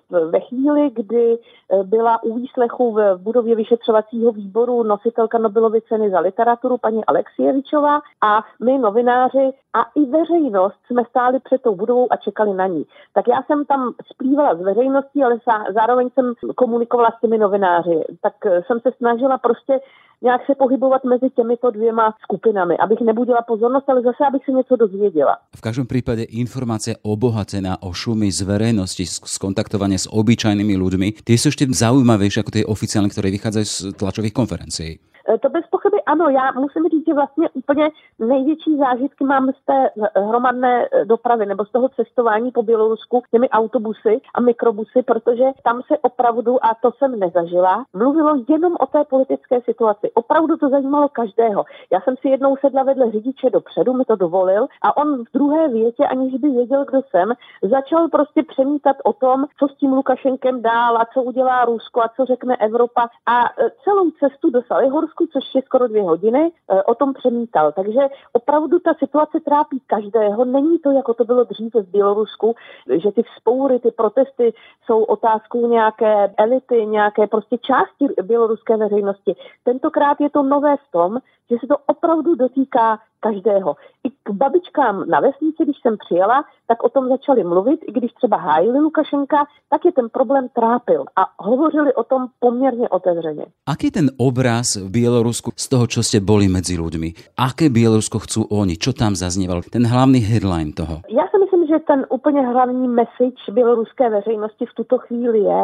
ve 0.10 0.39
chvíli, 0.39 0.91
kdy 0.94 1.38
byla 1.84 2.24
u 2.24 2.36
výslechu 2.36 2.92
v 2.94 3.18
budově 3.18 3.56
vyšetřovacího 3.56 4.32
výboru 4.32 4.84
nositelka 4.84 5.38
Nobelovy 5.38 5.82
ceny 5.82 6.10
za 6.10 6.20
literaturu 6.20 6.78
paní 6.78 7.06
Alexievičová 7.06 8.02
a 8.22 8.44
my 8.66 8.78
novináři 8.78 9.52
a 9.74 9.82
i 9.96 10.06
veřejnost 10.06 10.76
jsme 10.88 11.04
stáli 11.10 11.40
před 11.40 11.62
tou 11.62 11.76
budovou 11.76 12.08
a 12.14 12.16
čekali 12.16 12.54
na 12.54 12.68
ní. 12.68 12.86
Tak 13.14 13.28
já 13.28 13.44
jsem 13.44 13.66
tam 13.66 13.94
splývala 14.14 14.56
s 14.56 14.62
veřejností, 14.62 15.24
ale 15.24 15.38
zároveň 15.74 16.10
jsem 16.14 16.34
komunikovala 16.56 17.12
s 17.18 17.22
těmi 17.22 17.38
novináři. 17.38 18.04
Tak 18.22 18.34
jsem 18.68 18.80
se 18.80 18.92
snažila 18.98 19.38
prostě 19.38 19.80
nějak 20.24 20.46
se 20.46 20.56
pohybovat 20.56 21.04
mezi 21.04 21.30
těmito 21.30 21.72
dvěma 21.72 22.14
skupinami, 22.24 22.78
abych 22.78 23.02
nebudila 23.02 23.42
pozornost, 23.42 23.90
ale 23.90 24.02
zase, 24.02 24.26
abych 24.28 24.46
se 24.46 24.52
něco 24.52 24.76
dozvěděla. 24.76 25.38
V 25.56 25.62
každém 25.62 25.88
případě 25.88 26.24
informace 26.24 26.96
obohacená 27.02 27.78
o 27.82 27.94
šumy 27.94 28.32
z 28.32 28.42
verejnosti, 28.42 29.06
z 29.06 29.38
kontaktování 29.38 29.98
s 29.98 30.14
obyčajnými 30.14 30.76
lidmi, 30.88 31.14
ty 31.24 31.38
jsou 31.38 31.48
ještě 31.48 31.68
zaujímavější 31.70 32.40
jako 32.40 32.52
ty 32.52 32.66
oficiální, 32.66 33.10
které 33.10 33.32
vycházejí 33.32 33.66
z 33.66 33.86
tlačových 33.96 34.34
konferencí. 34.34 34.84
E, 34.84 35.38
to 35.38 35.50
bez 35.50 35.64
pochyby 35.72 35.91
ano, 36.05 36.29
já 36.29 36.51
musím 36.51 36.88
říct, 36.89 37.08
že 37.08 37.13
vlastně 37.13 37.50
úplně 37.53 37.89
největší 38.20 38.77
zážitky 38.77 39.24
mám 39.24 39.51
z 39.51 39.65
té 39.65 39.89
hromadné 40.15 40.86
e, 40.86 41.05
dopravy 41.05 41.46
nebo 41.46 41.65
z 41.65 41.72
toho 41.72 41.89
cestování 41.89 42.51
po 42.51 42.63
Bělorusku 42.63 43.24
těmi 43.31 43.50
autobusy 43.50 44.22
a 44.36 44.41
mikrobusy, 44.41 45.03
protože 45.03 45.43
tam 45.63 45.81
se 45.88 45.98
opravdu, 45.98 46.65
a 46.65 46.75
to 46.81 46.91
jsem 46.91 47.20
nezažila, 47.20 47.86
mluvilo 47.93 48.36
jenom 48.50 48.74
o 48.79 48.86
té 48.86 49.03
politické 49.10 49.62
situaci. 49.62 50.12
Opravdu 50.13 50.58
to 50.58 50.70
zajímalo 50.70 51.10
každého. 51.10 51.65
Já 51.91 52.01
jsem 52.01 52.15
si 52.17 52.29
jednou 52.29 52.55
sedla 52.58 52.84
vedle 52.84 53.12
řidiče 53.12 53.50
dopředu, 53.50 53.93
mi 53.93 54.05
to 54.05 54.15
dovolil 54.15 54.67
a 54.81 54.98
on 54.98 55.24
v 55.24 55.31
druhé 55.34 55.70
větě, 55.70 56.08
aniž 56.08 56.34
by 56.34 56.50
věděl, 56.50 56.86
kdo 56.86 57.01
jsem, 57.10 57.34
začal 57.62 58.10
prostě 58.10 58.43
přemítat 58.43 58.96
o 59.03 59.13
tom, 59.13 59.46
co 59.60 59.67
s 59.67 59.77
tím 59.77 59.93
Lukašenkem 59.93 60.62
dál 60.62 60.98
a 60.98 61.05
co 61.13 61.24
udělá 61.24 61.65
Rusko 61.65 62.01
a 62.01 62.10
co 62.15 62.25
řekne 62.25 62.55
Evropa. 62.55 63.10
A 63.25 63.46
e, 63.46 63.70
celou 63.84 64.12
cestu 64.12 64.50
do 64.50 64.62
Salihorsku, 64.67 65.27
což 65.34 65.55
je 65.55 65.62
skoro 65.62 65.88
dvě 65.92 66.04
hodiny, 66.04 66.52
e, 66.70 66.84
o 66.84 66.96
tom 66.96 67.14
přemítal. 67.14 67.72
Takže 67.72 68.02
opravdu 68.34 68.80
ta 68.80 68.94
situace 68.94 69.40
trápí 69.40 69.82
každého. 69.88 70.46
Není 70.46 70.80
to, 70.80 70.92
jako 70.92 71.14
to 71.14 71.24
bylo 71.26 71.44
dříve 71.44 71.82
v 71.82 71.92
Bělorusku, 71.92 72.56
že 73.04 73.12
ty 73.12 73.24
vzpoury, 73.24 73.80
ty 73.80 73.92
protesty 73.92 74.54
jsou 74.86 75.04
otázkou 75.04 75.68
nějaké 75.68 76.34
elity, 76.38 76.86
nějaké 76.86 77.28
prostě 77.28 77.58
části 77.58 78.08
běloruské 78.24 78.78
veřejnosti. 78.78 79.36
Tentokrát 79.64 80.22
je 80.22 80.30
to 80.30 80.44
nové 80.44 80.78
v 80.78 80.92
tom, 80.92 81.18
že 81.52 81.58
se 81.60 81.68
to 81.68 81.76
opravdu 81.88 82.36
dotýká 82.36 83.00
každého. 83.25 83.75
I 84.04 84.10
k 84.10 84.30
babičkám 84.32 84.96
na 85.10 85.20
vesnici, 85.20 85.63
když 85.63 85.78
jsem 85.82 85.96
přijela, 85.98 86.44
tak 86.68 86.84
o 86.84 86.90
tom 86.90 87.08
začali 87.08 87.44
mluvit, 87.44 87.80
i 87.88 87.92
když 87.92 88.12
třeba 88.13 88.38
hájili 88.38 88.80
Lukašenka, 88.80 89.46
tak 89.70 89.86
je 89.86 89.92
ten 89.92 90.10
problém 90.10 90.48
trápil 90.54 91.06
a 91.16 91.22
hovořili 91.38 91.94
o 91.94 92.04
tom 92.04 92.28
poměrně 92.40 92.90
otevřeně. 92.90 93.46
Aký 93.66 93.92
ten 93.92 94.08
obraz 94.18 94.75
v 94.75 94.90
Bělorusku 94.90 95.51
z 95.56 95.66
toho, 95.70 95.86
čo 95.88 96.01
ste 96.04 96.20
boli 96.20 96.50
medzi 96.50 96.75
ľuďmi? 96.82 97.38
Aké 97.38 97.70
Bělorusko 97.70 98.18
chcú 98.25 98.50
oni? 98.50 98.75
Čo 98.75 98.92
tam 98.98 99.13
zaznievalo? 99.13 99.62
Ten 99.70 99.86
hlavný 99.86 100.20
headline 100.20 100.74
toho? 100.74 101.06
Já 101.10 101.24
si 101.32 101.38
myslím, 101.44 101.68
že 101.68 101.80
ten 101.88 102.06
úplně 102.10 102.42
hlavní 102.42 102.88
message 102.88 103.42
běloruské 103.51 104.10
veřejnosti 104.10 104.66
v 104.66 104.74
tuto 104.74 104.98
chvíli 104.98 105.40
je, 105.40 105.62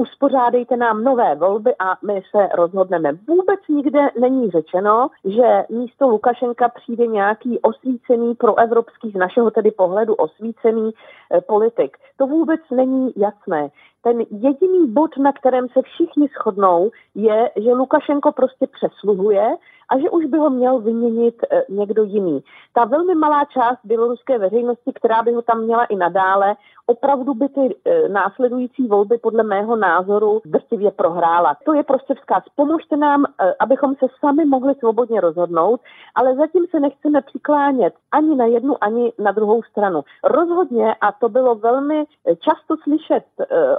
uspořádejte 0.00 0.76
nám 0.76 1.04
nové 1.04 1.34
volby 1.34 1.74
a 1.78 1.96
my 2.06 2.22
se 2.30 2.48
rozhodneme. 2.54 3.12
Vůbec 3.28 3.60
nikde 3.68 4.00
není 4.20 4.50
řečeno, 4.50 5.08
že 5.24 5.64
místo 5.68 6.08
Lukašenka 6.08 6.68
přijde 6.68 7.06
nějaký 7.06 7.58
osvícený 7.60 8.34
proevropský, 8.34 9.10
z 9.10 9.14
našeho 9.14 9.50
tedy 9.50 9.70
pohledu 9.70 10.14
osvícený 10.14 10.90
eh, 10.90 11.40
politik. 11.40 11.96
To 12.16 12.26
vůbec 12.26 12.60
není 12.70 13.12
jasné. 13.16 13.68
Ten 14.02 14.20
jediný 14.30 14.92
bod, 14.92 15.16
na 15.16 15.32
kterém 15.32 15.68
se 15.68 15.82
všichni 15.82 16.28
shodnou, 16.28 16.90
je, 17.14 17.50
že 17.56 17.72
Lukašenko 17.72 18.32
prostě 18.32 18.66
přesluhuje 18.66 19.56
a 19.88 19.98
že 19.98 20.10
už 20.10 20.24
by 20.24 20.38
ho 20.38 20.50
měl 20.50 20.78
vyměnit 20.80 21.34
eh, 21.50 21.62
někdo 21.68 22.02
jiný. 22.02 22.42
Ta 22.72 22.84
velmi 22.84 23.14
malá 23.14 23.44
část 23.44 23.78
běloruské 23.84 24.38
veřejnosti, 24.38 24.92
která 24.94 25.22
by 25.22 25.32
ho 25.32 25.42
tam 25.42 25.60
měla 25.60 25.84
i 25.84 25.96
nadále, 25.96 26.54
opravdu 26.90 27.34
by 27.34 27.48
ty 27.48 27.64
eh, 27.84 28.08
následující 28.08 28.86
volby 28.88 29.18
podle 29.18 29.42
mého 29.42 29.76
názoru 29.76 30.40
drtivě 30.44 30.90
prohrála. 30.90 31.56
To 31.64 31.74
je 31.74 31.82
prostě 31.82 32.14
vzkaz. 32.14 32.42
Pomožte 32.56 32.96
nám, 32.96 33.24
eh, 33.24 33.54
abychom 33.60 33.94
se 33.94 34.06
sami 34.20 34.44
mohli 34.44 34.74
svobodně 34.74 35.20
rozhodnout, 35.20 35.80
ale 36.14 36.36
zatím 36.36 36.66
se 36.70 36.80
nechceme 36.80 37.20
přiklánět 37.22 37.94
ani 38.12 38.36
na 38.36 38.46
jednu, 38.46 38.84
ani 38.84 39.12
na 39.18 39.32
druhou 39.32 39.62
stranu. 39.62 40.00
Rozhodně, 40.24 40.94
a 41.00 41.12
to 41.12 41.28
bylo 41.28 41.54
velmi 41.54 42.04
často 42.26 42.76
slyšet 42.82 43.24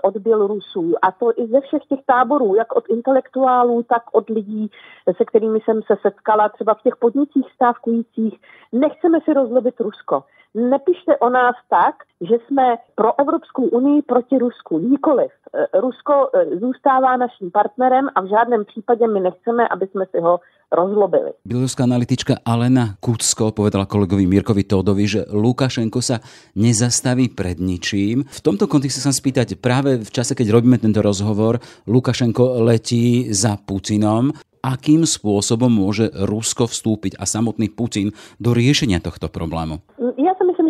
od 0.03 0.17
Bělorusů, 0.17 0.93
a 1.01 1.11
to 1.11 1.31
i 1.35 1.47
ze 1.47 1.61
všech 1.61 1.85
těch 1.89 1.99
táborů, 2.05 2.55
jak 2.55 2.75
od 2.75 2.83
intelektuálů, 2.89 3.83
tak 3.83 4.03
od 4.11 4.29
lidí, 4.29 4.71
se 5.17 5.25
kterými 5.25 5.59
jsem 5.59 5.81
se 5.81 5.95
setkala 6.01 6.49
třeba 6.49 6.73
v 6.73 6.81
těch 6.81 6.95
podnicích 6.95 7.51
stávkujících. 7.55 8.39
Nechceme 8.71 9.19
si 9.25 9.33
rozlobit 9.33 9.79
Rusko. 9.79 10.23
Nepište 10.55 11.17
o 11.19 11.29
nás 11.29 11.55
tak, 11.69 11.95
že 12.21 12.35
jsme 12.35 12.75
pro 12.95 13.19
Evropskou 13.19 13.63
unii 13.63 14.01
proti 14.01 14.37
Rusku. 14.37 14.79
Nikoliv. 14.79 15.31
Eh, 15.55 15.79
Rusko 15.79 16.13
eh, 16.13 16.45
zůstává 16.59 17.17
naším 17.17 17.51
partnerem 17.51 18.07
a 18.15 18.21
v 18.21 18.29
žádném 18.29 18.65
případě 18.65 19.07
my 19.07 19.19
nechceme, 19.19 19.67
aby 19.67 19.87
jsme 19.87 20.05
si 20.11 20.19
ho 20.19 20.39
rozlobili. 20.71 21.31
Bieloruská 21.45 21.83
analytička 21.83 22.39
Alena 22.47 22.95
Kucko 23.03 23.51
povedala 23.51 23.85
kolegovi 23.85 24.23
Mirkovi 24.23 24.63
Tódovi, 24.63 25.03
že 25.03 25.27
Lukašenko 25.27 25.99
sa 25.99 26.23
nezastaví 26.55 27.27
pred 27.27 27.59
ničím. 27.59 28.23
V 28.23 28.39
tomto 28.39 28.71
kontexte 28.71 29.03
sa 29.03 29.11
spýtať, 29.11 29.59
práve 29.59 29.99
v 29.99 30.11
čase, 30.11 30.31
keď 30.31 30.55
robíme 30.55 30.79
tento 30.79 31.03
rozhovor, 31.03 31.59
Lukašenko 31.91 32.63
letí 32.63 33.35
za 33.35 33.59
Putinom 33.59 34.31
akým 34.61 35.09
spôsobom 35.09 35.73
môže 35.73 36.13
Rusko 36.13 36.69
vstúpiť 36.69 37.17
a 37.17 37.25
samotný 37.25 37.73
Putin 37.73 38.13
do 38.37 38.53
riešenia 38.53 39.01
tohto 39.01 39.27
problému? 39.27 39.81
Si 39.97 40.21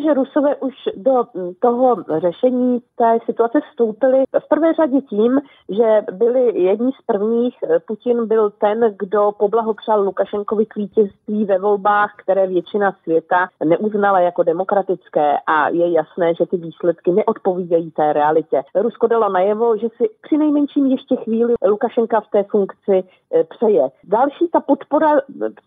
že 0.04 0.14
Rusové 0.14 0.56
už 0.56 0.74
do 0.96 1.24
toho 1.60 1.96
řešení 2.20 2.80
té 2.96 3.20
situace 3.26 3.60
vstoupili 3.72 4.24
v 4.40 4.48
prvé 4.50 4.74
řadě 4.74 5.02
tím, 5.02 5.42
že 5.70 6.02
byli 6.12 6.62
jedni 6.62 6.92
z 6.92 7.06
prvních. 7.06 7.56
Putin 7.88 8.28
byl 8.28 8.50
ten, 8.50 8.96
kdo 9.00 9.32
poblahopřál 9.38 10.04
Lukašenkovi 10.04 10.66
k 10.66 10.76
vítězství 10.76 11.46
ve 11.46 11.60
volbách, 11.60 12.14
které 12.18 12.48
většina 12.48 12.96
světa 13.04 13.48
neuznala 13.66 14.20
jako 14.20 14.44
demokratické 14.44 15.38
a 15.48 15.70
je 15.70 15.92
jasné, 15.92 16.36
že 16.36 16.46
ty 16.46 16.58
výsledky 16.58 17.12
neodpovídají 17.12 17.92
té 17.92 18.14
realitě. 18.14 18.64
Rusko 18.76 19.08
dalo 19.08 19.30
najevo, 19.30 19.78
že 19.78 19.88
si 19.98 20.10
při 20.22 20.38
nejmenším 20.38 20.86
ještě 20.86 21.16
chvíli 21.16 21.54
Lukašenka 21.66 22.22
v 22.22 22.30
té 22.32 22.44
funkci 22.44 23.04
eh, 23.34 23.44
přeje. 23.44 23.90
Další 24.04 24.48
ta 24.54 24.60
podpora 24.60 25.22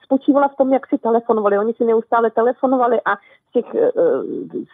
spočívala 0.04 0.48
v 0.48 0.56
tom, 0.56 0.72
jak 0.72 0.86
si 0.86 0.98
telefonovali. 0.98 1.58
Oni 1.58 1.72
si 1.72 1.84
neustále 1.84 2.30
telefonovali 2.30 3.00
a 3.04 3.16
těch 3.54 3.74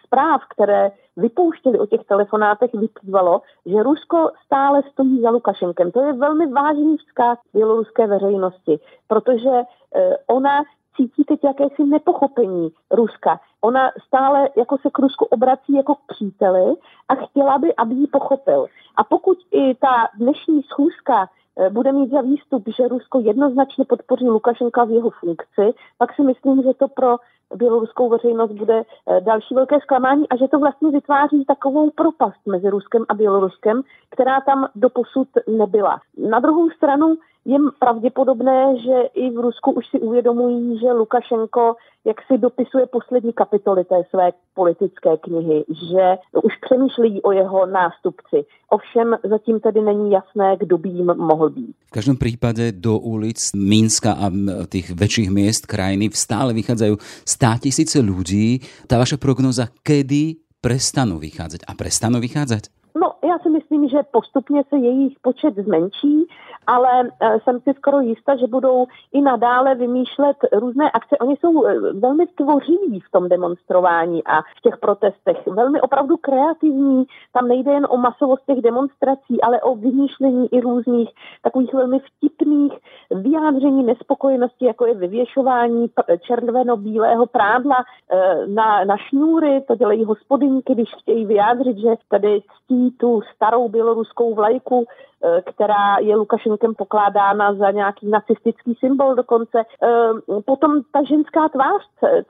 zpráv, 0.05 0.41
které 0.49 0.91
vypouštěli 1.17 1.79
o 1.79 1.85
těch 1.85 2.03
telefonátech, 2.03 2.73
vyplývalo, 2.73 3.41
že 3.65 3.83
Rusko 3.83 4.29
stále 4.45 4.81
stojí 4.91 5.21
za 5.21 5.29
Lukašenkem. 5.29 5.91
To 5.91 6.01
je 6.01 6.13
velmi 6.13 6.47
vážný 6.47 6.97
vzkaz 6.97 7.39
běloruské 7.53 8.07
veřejnosti, 8.07 8.79
protože 9.07 9.49
uh, 9.49 10.01
ona 10.27 10.63
cítí 10.95 11.23
teď 11.23 11.39
jakési 11.43 11.83
nepochopení 11.83 12.71
Ruska. 12.91 13.39
Ona 13.61 13.91
stále 14.07 14.49
jako 14.57 14.77
se 14.77 14.89
k 14.89 14.99
Rusku 14.99 15.25
obrací 15.25 15.73
jako 15.73 15.95
k 15.95 15.99
příteli 16.07 16.75
a 17.09 17.15
chtěla 17.15 17.57
by, 17.57 17.75
aby 17.75 17.95
ji 17.95 18.07
pochopil. 18.07 18.65
A 18.95 19.03
pokud 19.03 19.37
i 19.51 19.75
ta 19.75 20.07
dnešní 20.17 20.63
schůzka 20.63 21.29
Eh, 21.59 21.69
bude 21.69 21.91
mít 21.91 22.11
za 22.11 22.21
výstup, 22.21 22.63
že 22.77 22.87
Rusko 22.87 23.19
jednoznačně 23.19 23.85
podpoří 23.85 24.25
Lukašenka 24.25 24.83
v 24.83 24.91
jeho 24.91 25.09
funkci, 25.09 25.77
pak 25.97 26.15
si 26.15 26.21
myslím, 26.21 26.63
že 26.63 26.73
to 26.73 26.87
pro 26.87 27.17
běloruskou 27.55 28.09
veřejnost 28.09 28.51
bude 28.51 28.81
eh, 28.81 29.21
další 29.21 29.55
velké 29.55 29.79
zklamání 29.79 30.29
a 30.29 30.35
že 30.35 30.47
to 30.47 30.59
vlastně 30.59 30.91
vytváří 30.91 31.45
takovou 31.45 31.89
propast 31.89 32.39
mezi 32.45 32.69
Ruskem 32.69 33.05
a 33.09 33.13
Běloruskem, 33.13 33.81
která 34.09 34.41
tam 34.41 34.67
doposud 34.75 35.27
nebyla. 35.47 35.99
Na 36.29 36.39
druhou 36.39 36.69
stranu 36.69 37.15
je 37.45 37.57
pravděpodobné, 37.79 38.77
že 38.77 39.01
i 39.13 39.29
v 39.29 39.39
Rusku 39.39 39.71
už 39.71 39.87
si 39.87 39.99
uvědomují, 39.99 40.79
že 40.79 40.91
Lukašenko 40.91 41.75
jak 42.05 42.17
si 42.27 42.37
dopisuje 42.37 42.85
poslední 42.85 43.33
kapitoly 43.33 43.83
té 43.83 43.95
své 44.09 44.31
politické 44.53 45.17
knihy, 45.17 45.63
že 45.91 46.17
už 46.43 46.53
přemýšlejí 46.61 47.21
o 47.21 47.31
jeho 47.31 47.65
nástupci. 47.65 48.45
Ovšem 48.69 49.17
zatím 49.29 49.59
tedy 49.59 49.81
není 49.81 50.11
jasné, 50.11 50.57
kdo 50.59 50.77
by 50.77 50.89
jim 50.89 51.05
mohl 51.05 51.49
být. 51.49 51.75
V 51.87 51.91
každém 51.91 52.17
případě 52.17 52.71
do 52.71 52.97
ulic 52.97 53.51
Mínska 53.55 54.13
a 54.13 54.31
těch 54.69 54.89
větších 54.89 55.29
měst 55.29 55.65
krajiny 55.65 56.09
stále 56.13 56.53
vychádzají 56.53 56.97
stá 57.41 57.57
tisíce 57.57 57.99
lidí. 57.99 58.61
Ta 58.87 58.97
vaša 59.01 59.17
prognoza, 59.17 59.67
kedy 59.83 60.35
prestanou 60.61 61.17
vycházet 61.17 61.65
a 61.67 61.73
prestanou 61.73 62.19
vycházet? 62.19 62.69
No, 63.01 63.07
já 63.29 63.39
si 63.43 63.49
myslím, 63.49 63.80
že 63.91 64.03
postupně 64.11 64.63
se 64.69 64.77
jejich 64.77 65.19
počet 65.21 65.55
zmenší 65.55 66.27
ale 66.67 67.09
eh, 67.19 67.39
jsem 67.43 67.59
si 67.59 67.73
skoro 67.73 67.99
jistá, 67.99 68.35
že 68.35 68.47
budou 68.47 68.85
i 69.13 69.21
nadále 69.21 69.75
vymýšlet 69.75 70.37
různé 70.53 70.91
akce. 70.91 71.17
Oni 71.17 71.35
jsou 71.35 71.65
eh, 71.65 71.79
velmi 71.93 72.27
tvořiví 72.27 72.99
v 72.99 73.11
tom 73.11 73.29
demonstrování 73.29 74.23
a 74.23 74.41
v 74.41 74.61
těch 74.63 74.77
protestech. 74.77 75.47
Velmi 75.47 75.81
opravdu 75.81 76.17
kreativní. 76.17 77.05
Tam 77.33 77.47
nejde 77.47 77.71
jen 77.71 77.87
o 77.89 77.97
masovost 77.97 78.45
těch 78.45 78.61
demonstrací, 78.61 79.41
ale 79.41 79.61
o 79.61 79.75
vymýšlení 79.75 80.47
i 80.53 80.61
různých 80.61 81.09
takových 81.43 81.73
velmi 81.73 81.99
vtipných 81.99 82.73
vyjádření 83.11 83.83
nespokojenosti, 83.83 84.65
jako 84.65 84.85
je 84.85 84.95
vyvěšování 84.95 85.87
červeno-bílého 86.19 87.25
prádla 87.25 87.77
eh, 88.11 88.47
na, 88.47 88.83
na 88.83 88.97
šňůry. 88.97 89.61
To 89.67 89.75
dělají 89.75 90.03
hospodinky, 90.03 90.73
když 90.73 90.89
chtějí 91.01 91.25
vyjádřit, 91.25 91.77
že 91.77 91.89
tady 92.09 92.41
ctí 92.41 92.91
tu 92.91 93.21
starou 93.35 93.69
běloruskou 93.81 94.35
vlajku 94.35 94.85
Eh, 95.23 95.41
která 95.41 95.97
je 95.99 96.15
Lukašenkem 96.15 96.75
pokládána 96.75 97.53
za 97.53 97.71
nějaký 97.71 98.09
nacistický 98.09 98.75
symbol 98.79 99.15
dokonce. 99.15 99.59
Eh, 99.83 100.41
potom 100.45 100.81
ta 100.91 101.03
ženská 101.03 101.49
tvář 101.49 101.81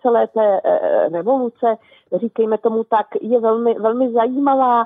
celé 0.01 0.27
té 0.27 0.61
eh, 0.63 1.09
revoluce, 1.09 1.77
říkejme 2.19 2.57
tomu 2.57 2.83
tak, 2.83 3.07
je 3.21 3.39
velmi, 3.39 3.73
velmi 3.73 4.11
zajímavá, 4.11 4.85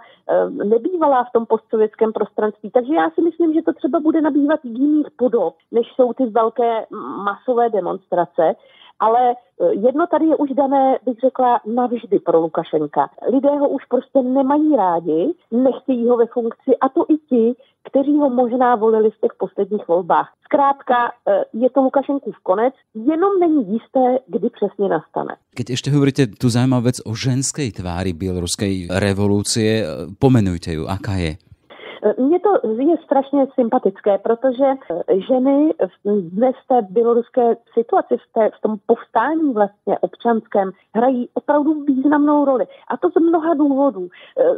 nebývalá 0.50 1.24
v 1.24 1.32
tom 1.32 1.46
postsovětském 1.46 2.14
prostranství. 2.14 2.72
Takže 2.72 2.96
já 2.96 3.10
si 3.10 3.22
myslím, 3.22 3.54
že 3.54 3.62
to 3.62 3.74
třeba 3.74 4.00
bude 4.00 4.22
nabývat 4.22 4.60
jiných 4.64 5.08
podob, 5.18 5.54
než 5.72 5.88
jsou 5.96 6.14
ty 6.14 6.26
velké 6.26 6.86
masové 7.24 7.70
demonstrace. 7.70 8.54
Ale 9.00 9.36
jedno 9.72 10.08
tady 10.08 10.26
je 10.26 10.36
už 10.36 10.50
dané, 10.50 10.98
bych 11.06 11.20
řekla, 11.20 11.60
navždy 11.66 12.20
pro 12.20 12.40
Lukašenka. 12.40 13.10
Lidé 13.34 13.50
ho 13.50 13.70
už 13.70 13.86
prostě 13.86 14.22
nemají 14.22 14.76
rádi, 14.76 15.34
nechtějí 15.52 16.08
ho 16.08 16.18
ve 16.18 16.26
funkci 16.26 16.72
a 16.82 16.90
to 16.90 17.06
i 17.10 17.18
ti, 17.18 17.56
kteří 17.84 18.18
ho 18.18 18.30
možná 18.30 18.76
volili 18.76 19.12
v 19.12 19.22
těch 19.22 19.32
posledních 19.40 19.88
volbách. 19.88 20.34
Zkrátka 20.44 20.96
eh, 21.12 21.44
je 21.54 21.70
to 21.70 21.82
Lukašenkův 21.82 22.36
konec, 22.44 22.74
jenom 22.96 23.40
není 23.40 23.74
jisté, 23.74 24.20
kdy 24.28 24.50
přesně 24.50 24.90
nastane. 24.90 25.36
Keď 25.56 25.70
ešte 25.72 25.88
hovoríte 25.88 26.28
tu 26.36 26.52
zaujímavú 26.52 26.92
vec 26.92 27.00
o 27.08 27.16
ženskej 27.16 27.72
tvári 27.72 28.12
bieloruskej 28.12 28.92
revolúcie, 28.92 29.72
eh, 29.82 29.88
pomenujte 30.20 30.76
ju, 30.76 30.84
aká 30.88 31.16
je? 31.16 31.32
Mně 32.18 32.40
to 32.40 32.50
je 32.80 32.98
strašně 33.04 33.48
sympatické, 33.56 34.18
protože 34.18 34.66
ženy 35.28 35.74
dnes 36.06 36.56
v 36.64 36.68
té 36.68 36.82
běloruské 36.90 37.56
situaci, 37.74 38.18
v, 38.18 38.34
té, 38.34 38.50
v 38.50 38.62
tom 38.62 38.78
povstání 38.86 39.54
vlastně 39.54 40.00
občanském, 40.00 40.72
hrají 40.96 41.30
opravdu 41.34 41.74
významnou 41.74 42.46
roli. 42.46 42.66
A 42.88 42.98
to 42.98 43.10
z 43.10 43.20
mnoha 43.20 43.54
důvodů. 43.54 44.08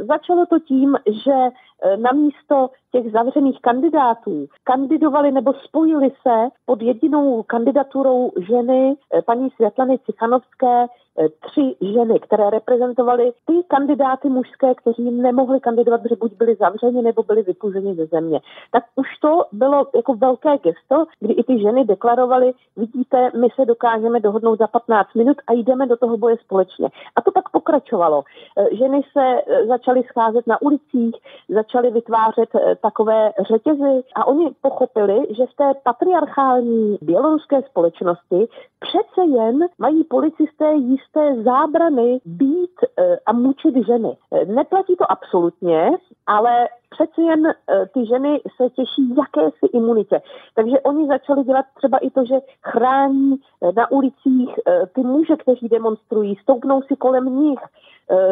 Začalo 0.08 0.46
to 0.46 0.60
tím, 0.60 0.98
že 1.26 1.50
na 1.96 2.12
místo 2.12 2.70
těch 2.92 3.12
zavřených 3.12 3.62
kandidátů 3.62 4.48
kandidovali 4.64 5.32
nebo 5.32 5.54
spojili 5.54 6.10
se 6.10 6.48
pod 6.66 6.82
jedinou 6.82 7.44
kandidaturou 7.44 8.32
ženy 8.48 8.96
paní 9.26 9.50
Světlany 9.50 10.00
Cichanovské 10.00 10.86
eh, 10.86 11.30
tři 11.30 11.76
ženy, 11.94 12.20
které 12.20 12.50
reprezentovaly 12.50 13.32
ty 13.46 13.54
kandidáty 13.68 14.30
mužské, 14.30 14.76
kteří 14.76 15.12
nemohli 15.12 15.60
kandidovat, 15.60 16.02
protože 16.02 16.16
buď 16.16 16.34
byli 16.38 16.56
zavřeni 16.56 17.02
nebo 17.02 17.24
byli 17.28 17.42
vypuzeni 17.42 17.96
ze 17.96 18.06
země. 18.06 18.40
Tak 18.72 18.84
už 18.96 19.08
to 19.22 19.44
bylo 19.52 19.88
jako 19.96 20.14
velké 20.14 20.58
gesto, 20.58 21.06
kdy 21.20 21.34
i 21.34 21.44
ty 21.44 21.60
ženy 21.60 21.86
deklarovaly, 21.86 22.54
vidíte, 22.78 23.32
my 23.40 23.48
se 23.56 23.66
dokážeme 23.66 24.20
dohodnout 24.20 24.60
za 24.60 24.68
15 24.68 25.14
minut 25.16 25.38
a 25.48 25.54
jdeme 25.54 25.88
do 25.88 25.98
toho 25.98 26.18
boje 26.18 26.38
společně. 26.38 26.90
A 27.16 27.22
to 27.22 27.32
pak 27.32 27.50
pokračovalo. 27.50 28.24
Eh, 28.58 28.76
ženy 28.76 29.02
se 29.14 29.42
začaly 29.68 30.04
scházet 30.04 30.48
na 30.48 30.62
ulicích, 30.62 31.16
začaly 31.50 31.92
vytvářet 31.92 32.50
takové 32.82 33.32
řetězy 33.48 34.04
a 34.16 34.28
oni 34.28 34.52
pochopili, 34.62 35.28
že 35.38 35.46
v 35.46 35.56
té 35.56 35.74
patriarchální 35.84 36.98
běloruské 37.02 37.62
společnosti 37.62 38.48
přece 38.80 39.22
jen 39.28 39.60
mají 39.80 40.04
policisté 40.04 40.74
jisté 40.74 41.44
zábrany 41.44 42.20
být 42.26 42.80
e, 42.84 43.18
a 43.26 43.34
mučit 43.34 43.76
ženy. 43.88 44.18
E, 44.32 44.46
neplatí 44.46 44.96
to 44.96 45.12
absolutně, 45.12 45.92
ale 46.28 46.68
přece 46.90 47.22
jen 47.22 47.48
e, 47.48 47.54
ty 47.94 48.06
ženy 48.06 48.42
se 48.56 48.70
těší 48.70 49.16
jakési 49.18 49.66
imunitě. 49.74 50.22
Takže 50.56 50.80
oni 50.80 51.08
začali 51.08 51.44
dělat 51.44 51.66
třeba 51.76 51.98
i 51.98 52.10
to, 52.10 52.26
že 52.26 52.36
chrání 52.62 53.36
na 53.76 53.92
ulicích 53.92 54.50
ty 54.96 55.02
muže, 55.02 55.36
kteří 55.36 55.70
demonstrují, 55.70 56.36
stoupnou 56.36 56.82
si 56.82 56.96
kolem 56.96 57.26
nich, 57.26 57.60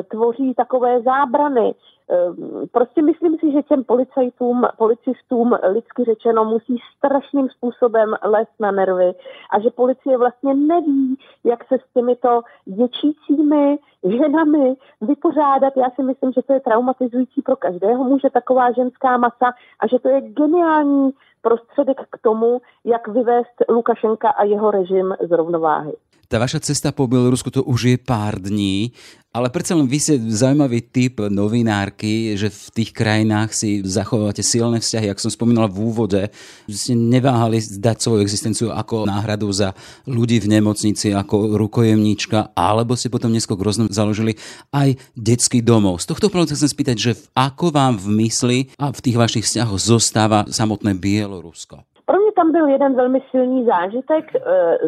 tvoří 0.10 0.54
takové 0.54 1.02
zábrany, 1.02 1.76
Ehm, 2.10 2.68
prostě 2.72 3.02
myslím 3.02 3.38
si, 3.38 3.52
že 3.52 3.64
těm 3.64 3.84
policajtům, 3.84 4.68
policistům 4.78 5.58
lidsky 5.64 6.04
řečeno 6.04 6.46
musí 6.46 6.78
strašným 6.98 7.50
způsobem 7.50 8.16
lézt 8.24 8.60
na 8.60 8.72
nervy 8.72 9.14
a 9.52 9.60
že 9.60 9.70
policie 9.70 10.18
vlastně 10.18 10.54
neví, 10.54 11.18
jak 11.44 11.68
se 11.68 11.76
s 11.76 11.94
těmito 11.94 12.42
děčícími 12.66 13.78
ženami 14.04 14.76
vypořádat. 15.02 15.74
Já 15.78 15.90
si 15.90 16.04
myslím, 16.04 16.32
že 16.32 16.42
to 16.42 16.54
je 16.54 16.60
traumatizující 16.60 17.42
pro 17.42 17.56
každého 17.56 18.04
muže 18.04 18.30
taková 18.30 18.72
ženská 18.72 19.18
masa 19.18 19.54
a 19.80 19.88
že 19.88 20.00
to 20.00 20.10
je 20.10 20.22
geniální 20.22 21.12
prostředek 21.42 22.02
k 22.10 22.18
tomu, 22.22 22.62
jak 22.84 23.08
vyvést 23.08 23.64
Lukašenka 23.70 24.30
a 24.30 24.44
jeho 24.44 24.72
režim 24.72 25.16
z 25.20 25.32
rovnováhy. 25.32 25.94
Ta 26.26 26.42
vaša 26.42 26.60
cesta 26.62 26.90
po 26.90 27.06
Bielorusku 27.06 27.54
to 27.54 27.62
už 27.62 27.80
je 27.94 27.98
pár 28.02 28.42
dní, 28.42 28.92
ale 29.36 29.52
predsa 29.52 29.76
len 29.76 29.84
vy 29.84 30.00
ste 30.00 30.16
zaujímavý 30.16 30.80
typ 30.80 31.28
novinárky, 31.28 32.40
že 32.40 32.48
v 32.48 32.66
tých 32.72 32.96
krajinách 32.96 33.52
si 33.52 33.84
zachovávate 33.84 34.40
silné 34.40 34.80
vzťahy. 34.80 35.12
Jak 35.12 35.20
som 35.20 35.28
spomínala 35.28 35.68
v 35.68 35.92
úvode, 35.92 36.32
ste 36.72 36.96
neváhali 36.96 37.60
dať 37.60 38.00
svoju 38.00 38.24
existenciu 38.24 38.72
ako 38.72 39.04
náhradu 39.04 39.52
za 39.52 39.76
ľudí 40.08 40.40
v 40.40 40.56
nemocnici, 40.56 41.12
ako 41.12 41.60
rukojemníčka, 41.60 42.56
alebo 42.56 42.96
si 42.96 43.12
potom 43.12 43.28
neskôr 43.28 43.60
rôznom 43.60 43.92
založili 43.92 44.40
aj 44.72 44.96
detský 45.20 45.60
domov. 45.60 46.00
Z 46.00 46.16
tohto 46.16 46.32
pohľadu 46.32 46.56
chcem 46.56 46.72
spýtať, 46.72 46.96
že 46.96 47.12
ako 47.36 47.76
vám 47.76 48.00
v 48.00 48.08
mysli 48.24 48.58
a 48.80 48.96
v 48.96 49.04
tých 49.04 49.20
vašich 49.20 49.44
vzťahoch 49.44 49.84
zostáva 49.84 50.48
samotné 50.48 50.96
Bielorusko? 50.96 51.95
Pro 52.06 52.18
mě 52.18 52.32
tam 52.32 52.52
byl 52.52 52.68
jeden 52.68 52.96
velmi 52.96 53.22
silný 53.32 53.66
zážitek 53.66 54.36
eh, 54.36 54.42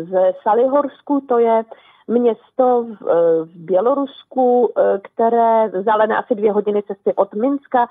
ze 0.04 0.34
Salihorsku, 0.44 1.22
to 1.22 1.40
je 1.40 1.64
město 2.08 2.84
v, 2.84 3.08
eh, 3.08 3.46
v 3.46 3.56
Bělorusku, 3.56 4.70
eh, 4.78 5.00
které 5.04 5.68
vzdálené 5.68 6.18
asi 6.18 6.36
dvě 6.36 6.52
hodiny 6.52 6.84
cesty 6.84 7.14
od 7.14 7.34
Minska, 7.34 7.88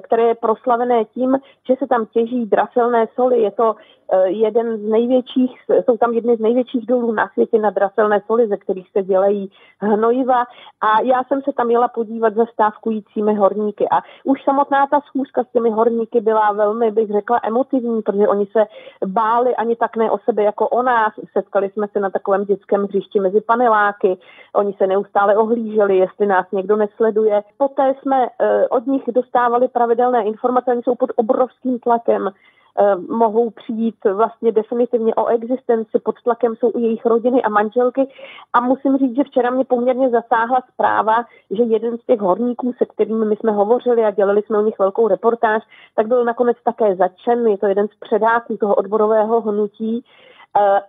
které 0.00 0.22
je 0.22 0.34
proslavené 0.34 1.04
tím, 1.04 1.38
že 1.68 1.74
se 1.78 1.86
tam 1.86 2.06
těží 2.06 2.46
draselné 2.46 3.06
soli. 3.14 3.42
Je 3.42 3.50
to 3.50 3.76
Eh, 4.12 4.28
jeden 4.30 4.78
z 4.78 4.82
největších, 4.82 5.60
jsou 5.84 5.96
tam 5.96 6.12
jedny 6.12 6.36
z 6.36 6.40
největších 6.40 6.86
dolů 6.86 7.12
na 7.12 7.28
světě 7.28 7.58
na 7.58 7.70
draselné 7.70 8.22
soli, 8.26 8.48
ze 8.48 8.56
kterých 8.56 8.90
se 8.90 9.02
dělají 9.02 9.50
hnojiva 9.80 10.44
a 10.80 11.00
já 11.00 11.24
jsem 11.24 11.42
se 11.42 11.52
tam 11.52 11.70
jela 11.70 11.88
podívat 11.88 12.34
za 12.34 12.46
stávkujícími 12.46 13.34
horníky 13.34 13.88
a 13.90 14.02
už 14.24 14.44
samotná 14.44 14.86
ta 14.86 15.00
schůzka 15.00 15.44
s 15.44 15.52
těmi 15.52 15.70
horníky 15.70 16.20
byla 16.20 16.52
velmi, 16.52 16.90
bych 16.90 17.10
řekla, 17.12 17.40
emotivní, 17.42 18.02
protože 18.02 18.28
oni 18.28 18.46
se 18.46 18.64
báli 19.06 19.56
ani 19.56 19.76
tak 19.76 19.96
ne 19.96 20.10
o 20.10 20.18
sebe 20.18 20.42
jako 20.42 20.68
o 20.68 20.82
nás. 20.82 21.12
Setkali 21.32 21.70
jsme 21.70 21.86
se 21.92 22.00
na 22.00 22.10
takovém 22.10 22.44
dětském 22.44 22.84
hřišti 22.84 23.20
mezi 23.20 23.40
paneláky, 23.56 24.18
oni 24.54 24.72
se 24.72 24.86
neustále 24.86 25.36
ohlíželi, 25.36 25.96
jestli 25.96 26.26
nás 26.26 26.46
někdo 26.52 26.76
nesleduje. 26.76 27.42
Poté 27.58 27.94
jsme 27.94 28.26
eh, 28.26 28.68
od 28.68 28.86
nich 28.86 29.02
dostávali 29.14 29.68
pravidelné 29.68 30.24
informace, 30.24 30.70
oni 30.70 30.82
jsou 30.82 30.94
pod 30.94 31.10
obrovským 31.16 31.78
tlakem 31.78 32.30
Eh, 32.78 32.96
mohou 33.08 33.50
přijít 33.50 33.94
vlastně 34.12 34.52
definitivně 34.52 35.14
o 35.14 35.26
existenci, 35.26 35.98
pod 36.04 36.22
tlakem 36.22 36.56
jsou 36.56 36.72
i 36.74 36.80
jejich 36.80 37.06
rodiny 37.06 37.42
a 37.42 37.48
manželky. 37.48 38.08
A 38.52 38.60
musím 38.60 38.96
říct, 38.96 39.16
že 39.16 39.24
včera 39.24 39.50
mě 39.50 39.64
poměrně 39.64 40.10
zasáhla 40.10 40.62
zpráva, 40.72 41.24
že 41.50 41.62
jeden 41.62 41.98
z 41.98 42.06
těch 42.06 42.20
horníků, 42.20 42.74
se 42.78 42.84
kterými 42.86 43.24
my 43.24 43.36
jsme 43.36 43.52
hovořili 43.52 44.04
a 44.04 44.10
dělali 44.10 44.42
jsme 44.42 44.58
o 44.58 44.62
nich 44.62 44.78
velkou 44.78 45.08
reportáž, 45.08 45.62
tak 45.94 46.06
byl 46.06 46.24
nakonec 46.24 46.56
také 46.64 46.96
začen. 46.96 47.46
Je 47.46 47.58
to 47.58 47.66
jeden 47.66 47.88
z 47.88 47.94
předáků 48.00 48.56
toho 48.56 48.74
odborového 48.74 49.40
hnutí 49.40 50.04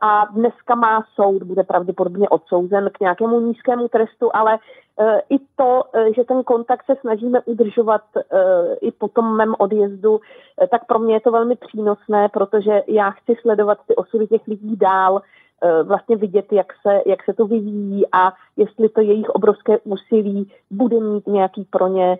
a 0.02 0.26
dneska 0.26 0.76
má 0.76 1.04
soud, 1.15 1.43
bude 1.43 1.63
pravděpodobně 1.63 2.30
odsouzen 2.30 2.89
k 2.93 3.00
nějakému 3.00 3.39
nízkému 3.39 3.88
trestu, 3.88 4.30
ale 4.34 4.60
Eh, 5.00 5.22
i 5.30 5.39
to, 5.56 5.84
eh, 5.93 6.13
že 6.13 6.24
ten 6.24 6.43
kontakt 6.43 6.86
se 6.86 6.96
snažíme 7.02 7.41
udržovat 7.46 8.02
eh, 8.17 8.76
i 8.82 8.91
po 8.91 9.08
tom 9.08 9.38
mém 9.38 9.56
odjezdu, 9.58 10.20
tak 10.72 10.86
pro 10.86 11.00
mě 11.00 11.13
je 11.13 11.22
to 11.22 11.32
velmi 11.32 11.56
přínosné, 11.56 12.30
protože 12.30 12.84
já 12.88 13.12
chci 13.12 13.36
sledovat 13.41 13.78
ty 13.88 13.96
osudy 13.96 14.28
těch 14.28 14.48
lidí 14.48 14.76
dál, 14.76 15.22
vlastně 15.88 16.15
vidět, 16.15 16.46
jak 16.52 16.67
se, 16.82 17.02
jak 17.10 17.24
se 17.24 17.34
to 17.34 17.48
vyvíjí 17.48 18.06
a 18.12 18.34
jestli 18.58 18.89
to 18.89 19.02
jejich 19.02 19.30
obrovské 19.30 19.78
úsilí 19.84 20.50
bude 20.72 21.00
mít 21.00 21.28
nějaký 21.28 21.65
pro 21.70 21.88
ně 21.88 22.17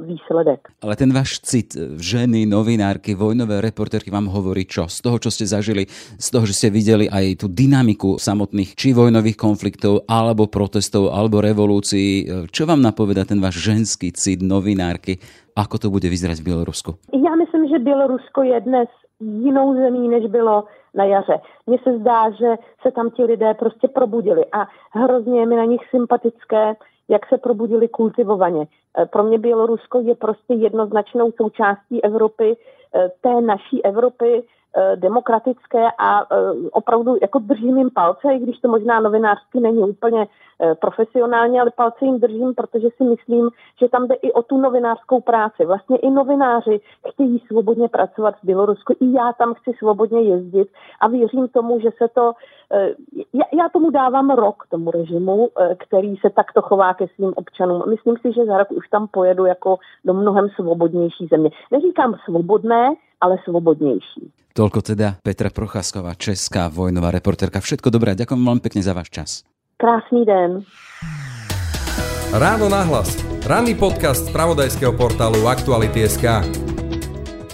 výsledek. 0.00 0.68
Ale 0.82 0.96
ten 0.96 1.12
váš 1.12 1.40
cit 1.40 1.76
ženy, 1.96 2.46
novinárky, 2.46 3.14
vojnové 3.14 3.60
reportérky 3.60 4.10
vám 4.10 4.26
hovorí 4.26 4.68
čo? 4.68 4.84
Z 4.92 5.00
toho, 5.00 5.16
čo 5.16 5.30
ste 5.32 5.48
zažili, 5.48 5.88
z 6.20 6.28
toho, 6.28 6.44
že 6.44 6.52
ste 6.52 6.68
videli 6.68 7.08
aj 7.08 7.40
tú 7.40 7.46
dynamiku 7.48 8.20
samotných 8.20 8.76
či 8.76 8.92
vojnových 8.92 9.40
konfliktov, 9.40 10.04
alebo 10.04 10.52
protestov, 10.52 11.16
alebo 11.16 11.40
revolúcií, 11.40 12.28
čo 12.52 12.68
vám 12.68 12.84
napoveda 12.84 13.24
ten 13.24 13.40
váš 13.40 13.56
ženský 13.64 14.12
cit 14.12 14.44
novinárky? 14.44 15.16
Ako 15.56 15.80
to 15.80 15.88
bude 15.88 16.06
vyzerať 16.06 16.40
v 16.40 16.44
Bělorusku? 16.44 16.90
Já 17.12 17.32
myslím, 17.36 17.68
že 17.68 17.78
Bělorusko 17.78 18.42
je 18.42 18.60
dnes 18.60 18.88
jinou 19.20 19.74
zemí, 19.74 20.08
než 20.08 20.26
bylo 20.26 20.64
na 20.94 21.04
jaře. 21.04 21.40
Mně 21.66 21.78
se 21.82 21.98
zdá, 21.98 22.30
že 22.30 22.54
se 22.82 22.90
tam 22.90 23.10
ti 23.10 23.24
lidé 23.24 23.54
prostě 23.54 23.88
probudili 23.88 24.44
a 24.52 24.66
hrozně 24.90 25.40
je 25.40 25.46
mi 25.46 25.56
na 25.56 25.64
nich 25.64 25.80
sympatické, 25.90 26.74
jak 27.08 27.26
se 27.26 27.38
probudili 27.38 27.88
kultivovaně. 27.88 28.66
E, 28.98 29.06
pro 29.06 29.22
mě 29.22 29.38
Bělorusko 29.38 30.00
je 30.00 30.14
prostě 30.14 30.54
jednoznačnou 30.54 31.32
součástí 31.32 32.04
Evropy, 32.04 32.56
e, 32.94 33.10
té 33.20 33.40
naší 33.40 33.84
Evropy, 33.84 34.42
Eh, 34.42 34.59
demokratické 34.96 35.86
a 35.98 36.20
eh, 36.22 36.36
opravdu 36.72 37.16
jako 37.22 37.38
držím 37.38 37.78
jim 37.78 37.90
palce, 37.90 38.34
i 38.34 38.38
když 38.38 38.58
to 38.58 38.68
možná 38.68 39.00
novinářsky 39.00 39.60
není 39.60 39.78
úplně 39.78 40.26
eh, 40.60 40.74
profesionálně, 40.74 41.60
ale 41.60 41.70
palce 41.70 42.04
jim 42.04 42.20
držím, 42.20 42.54
protože 42.54 42.88
si 42.96 43.04
myslím, 43.04 43.50
že 43.80 43.88
tam 43.88 44.08
jde 44.08 44.14
i 44.14 44.32
o 44.32 44.42
tu 44.42 44.56
novinářskou 44.60 45.20
práci. 45.20 45.64
Vlastně 45.64 45.96
i 45.96 46.10
novináři 46.10 46.80
chtějí 47.08 47.42
svobodně 47.46 47.88
pracovat 47.88 48.34
v 48.34 48.44
Bělorusku, 48.44 48.92
i 49.00 49.12
já 49.12 49.32
tam 49.32 49.54
chci 49.54 49.72
svobodně 49.78 50.20
jezdit 50.22 50.68
a 51.00 51.08
věřím 51.08 51.48
tomu, 51.48 51.80
že 51.80 51.90
se 51.98 52.08
to, 52.08 52.32
já 53.32 53.68
tomu 53.72 53.90
dávám 53.90 54.30
rok 54.30 54.66
tomu 54.70 54.90
režimu, 54.90 55.48
který 55.78 56.16
se 56.16 56.30
takto 56.30 56.62
chová 56.62 56.94
ke 56.94 57.06
svým 57.08 57.32
občanům. 57.36 57.82
Myslím 57.88 58.16
si, 58.16 58.32
že 58.32 58.44
za 58.44 58.58
rok 58.58 58.70
už 58.70 58.88
tam 58.88 59.06
pojedu 59.06 59.44
jako 59.44 59.78
do 60.04 60.14
mnohem 60.14 60.48
svobodnější 60.48 61.26
země. 61.26 61.50
Neříkám 61.70 62.14
svobodné, 62.24 62.94
ale 63.20 63.38
svobodnější. 63.44 64.32
Toľko 64.50 64.82
teda 64.82 65.22
Petra 65.22 65.52
Procházková, 65.54 66.18
česká 66.18 66.66
vojnová 66.66 67.14
reportérka. 67.14 67.62
Všetko 67.62 67.92
dobré, 67.94 68.18
ďakujem 68.18 68.42
veľmi 68.42 68.62
pekne 68.64 68.82
za 68.82 68.96
váš 68.96 69.08
čas. 69.14 69.30
Krásný 69.78 70.26
den. 70.26 70.66
Ráno 72.34 72.66
nahlas. 72.66 73.14
Ranný 73.46 73.78
podcast 73.78 74.28
z 74.28 74.32
pravodajského 74.34 74.92
portálu 74.94 75.46
Aktuality.sk. 75.48 76.26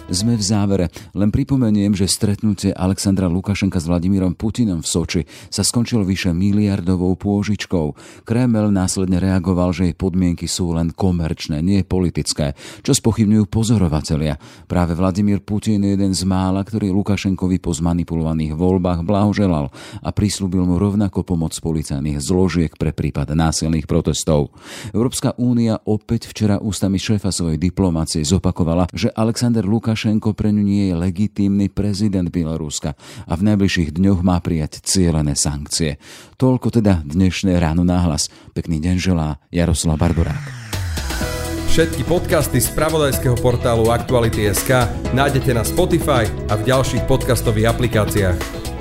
Sme 0.06 0.38
v 0.38 0.44
závere. 0.46 0.86
Len 1.18 1.34
pripomeniem, 1.34 1.90
že 1.90 2.06
stretnutie 2.06 2.70
Alexandra 2.70 3.26
Lukašenka 3.26 3.82
s 3.82 3.90
Vladimírom 3.90 4.38
Putinom 4.38 4.78
v 4.78 4.86
Soči 4.86 5.22
sa 5.50 5.66
skončilo 5.66 6.06
vyše 6.06 6.30
miliardovou 6.30 7.18
pôžičkou. 7.18 7.98
Kreml 8.22 8.70
následne 8.70 9.18
reagoval, 9.18 9.74
že 9.74 9.90
jej 9.90 9.98
podmienky 9.98 10.46
sú 10.46 10.78
len 10.78 10.94
komerčné, 10.94 11.58
nie 11.58 11.82
politické, 11.82 12.54
čo 12.86 12.94
spochybňujú 12.94 13.50
pozorovatelia. 13.50 14.38
Práve 14.70 14.94
Vladimír 14.94 15.42
Putin 15.42 15.82
je 15.82 15.98
jeden 15.98 16.14
z 16.14 16.22
mála, 16.22 16.62
ktorý 16.62 16.94
Lukašenkovi 16.94 17.58
po 17.58 17.74
zmanipulovaných 17.74 18.54
voľbách 18.54 19.02
blahoželal 19.02 19.74
a 20.06 20.08
prislúbil 20.14 20.70
mu 20.70 20.78
rovnako 20.78 21.26
pomoc 21.26 21.50
policajných 21.58 22.22
zložiek 22.22 22.70
pre 22.78 22.94
prípad 22.94 23.34
násilných 23.34 23.90
protestov. 23.90 24.54
Európska 24.94 25.34
únia 25.34 25.82
opäť 25.82 26.30
včera 26.30 26.62
ústami 26.62 27.02
šéfa 27.02 27.34
svojej 27.34 27.58
diplomácie 27.58 28.22
zopakovala, 28.22 28.86
že 28.94 29.10
Alexander 29.10 29.66
Lukašenko 29.66 29.95
Lukašenko 29.96 30.36
pre 30.36 30.52
ňu 30.52 30.60
nie 30.60 30.92
je 30.92 30.94
legitímny 31.08 31.72
prezident 31.72 32.28
Bieloruska 32.28 33.00
a 33.24 33.32
v 33.32 33.48
najbližších 33.48 33.96
dňoch 33.96 34.20
má 34.20 34.36
prijať 34.44 34.84
cielené 34.84 35.32
sankcie. 35.32 35.96
Toľko 36.36 36.68
teda 36.68 37.00
dnešné 37.00 37.56
ráno 37.56 37.80
náhlas. 37.80 38.28
Pekný 38.52 38.76
deň 38.76 38.96
želá 39.00 39.40
Jaroslav 39.48 39.96
Barborák. 39.96 40.44
Všetky 41.72 42.04
podcasty 42.04 42.60
z 42.60 42.68
pravodajského 42.76 43.40
portálu 43.40 43.88
Aktuality.sk 43.88 44.84
nájdete 45.16 45.56
na 45.56 45.64
Spotify 45.64 46.28
a 46.52 46.60
v 46.60 46.68
ďalších 46.68 47.08
podcastových 47.08 47.72
aplikáciách. 47.72 48.75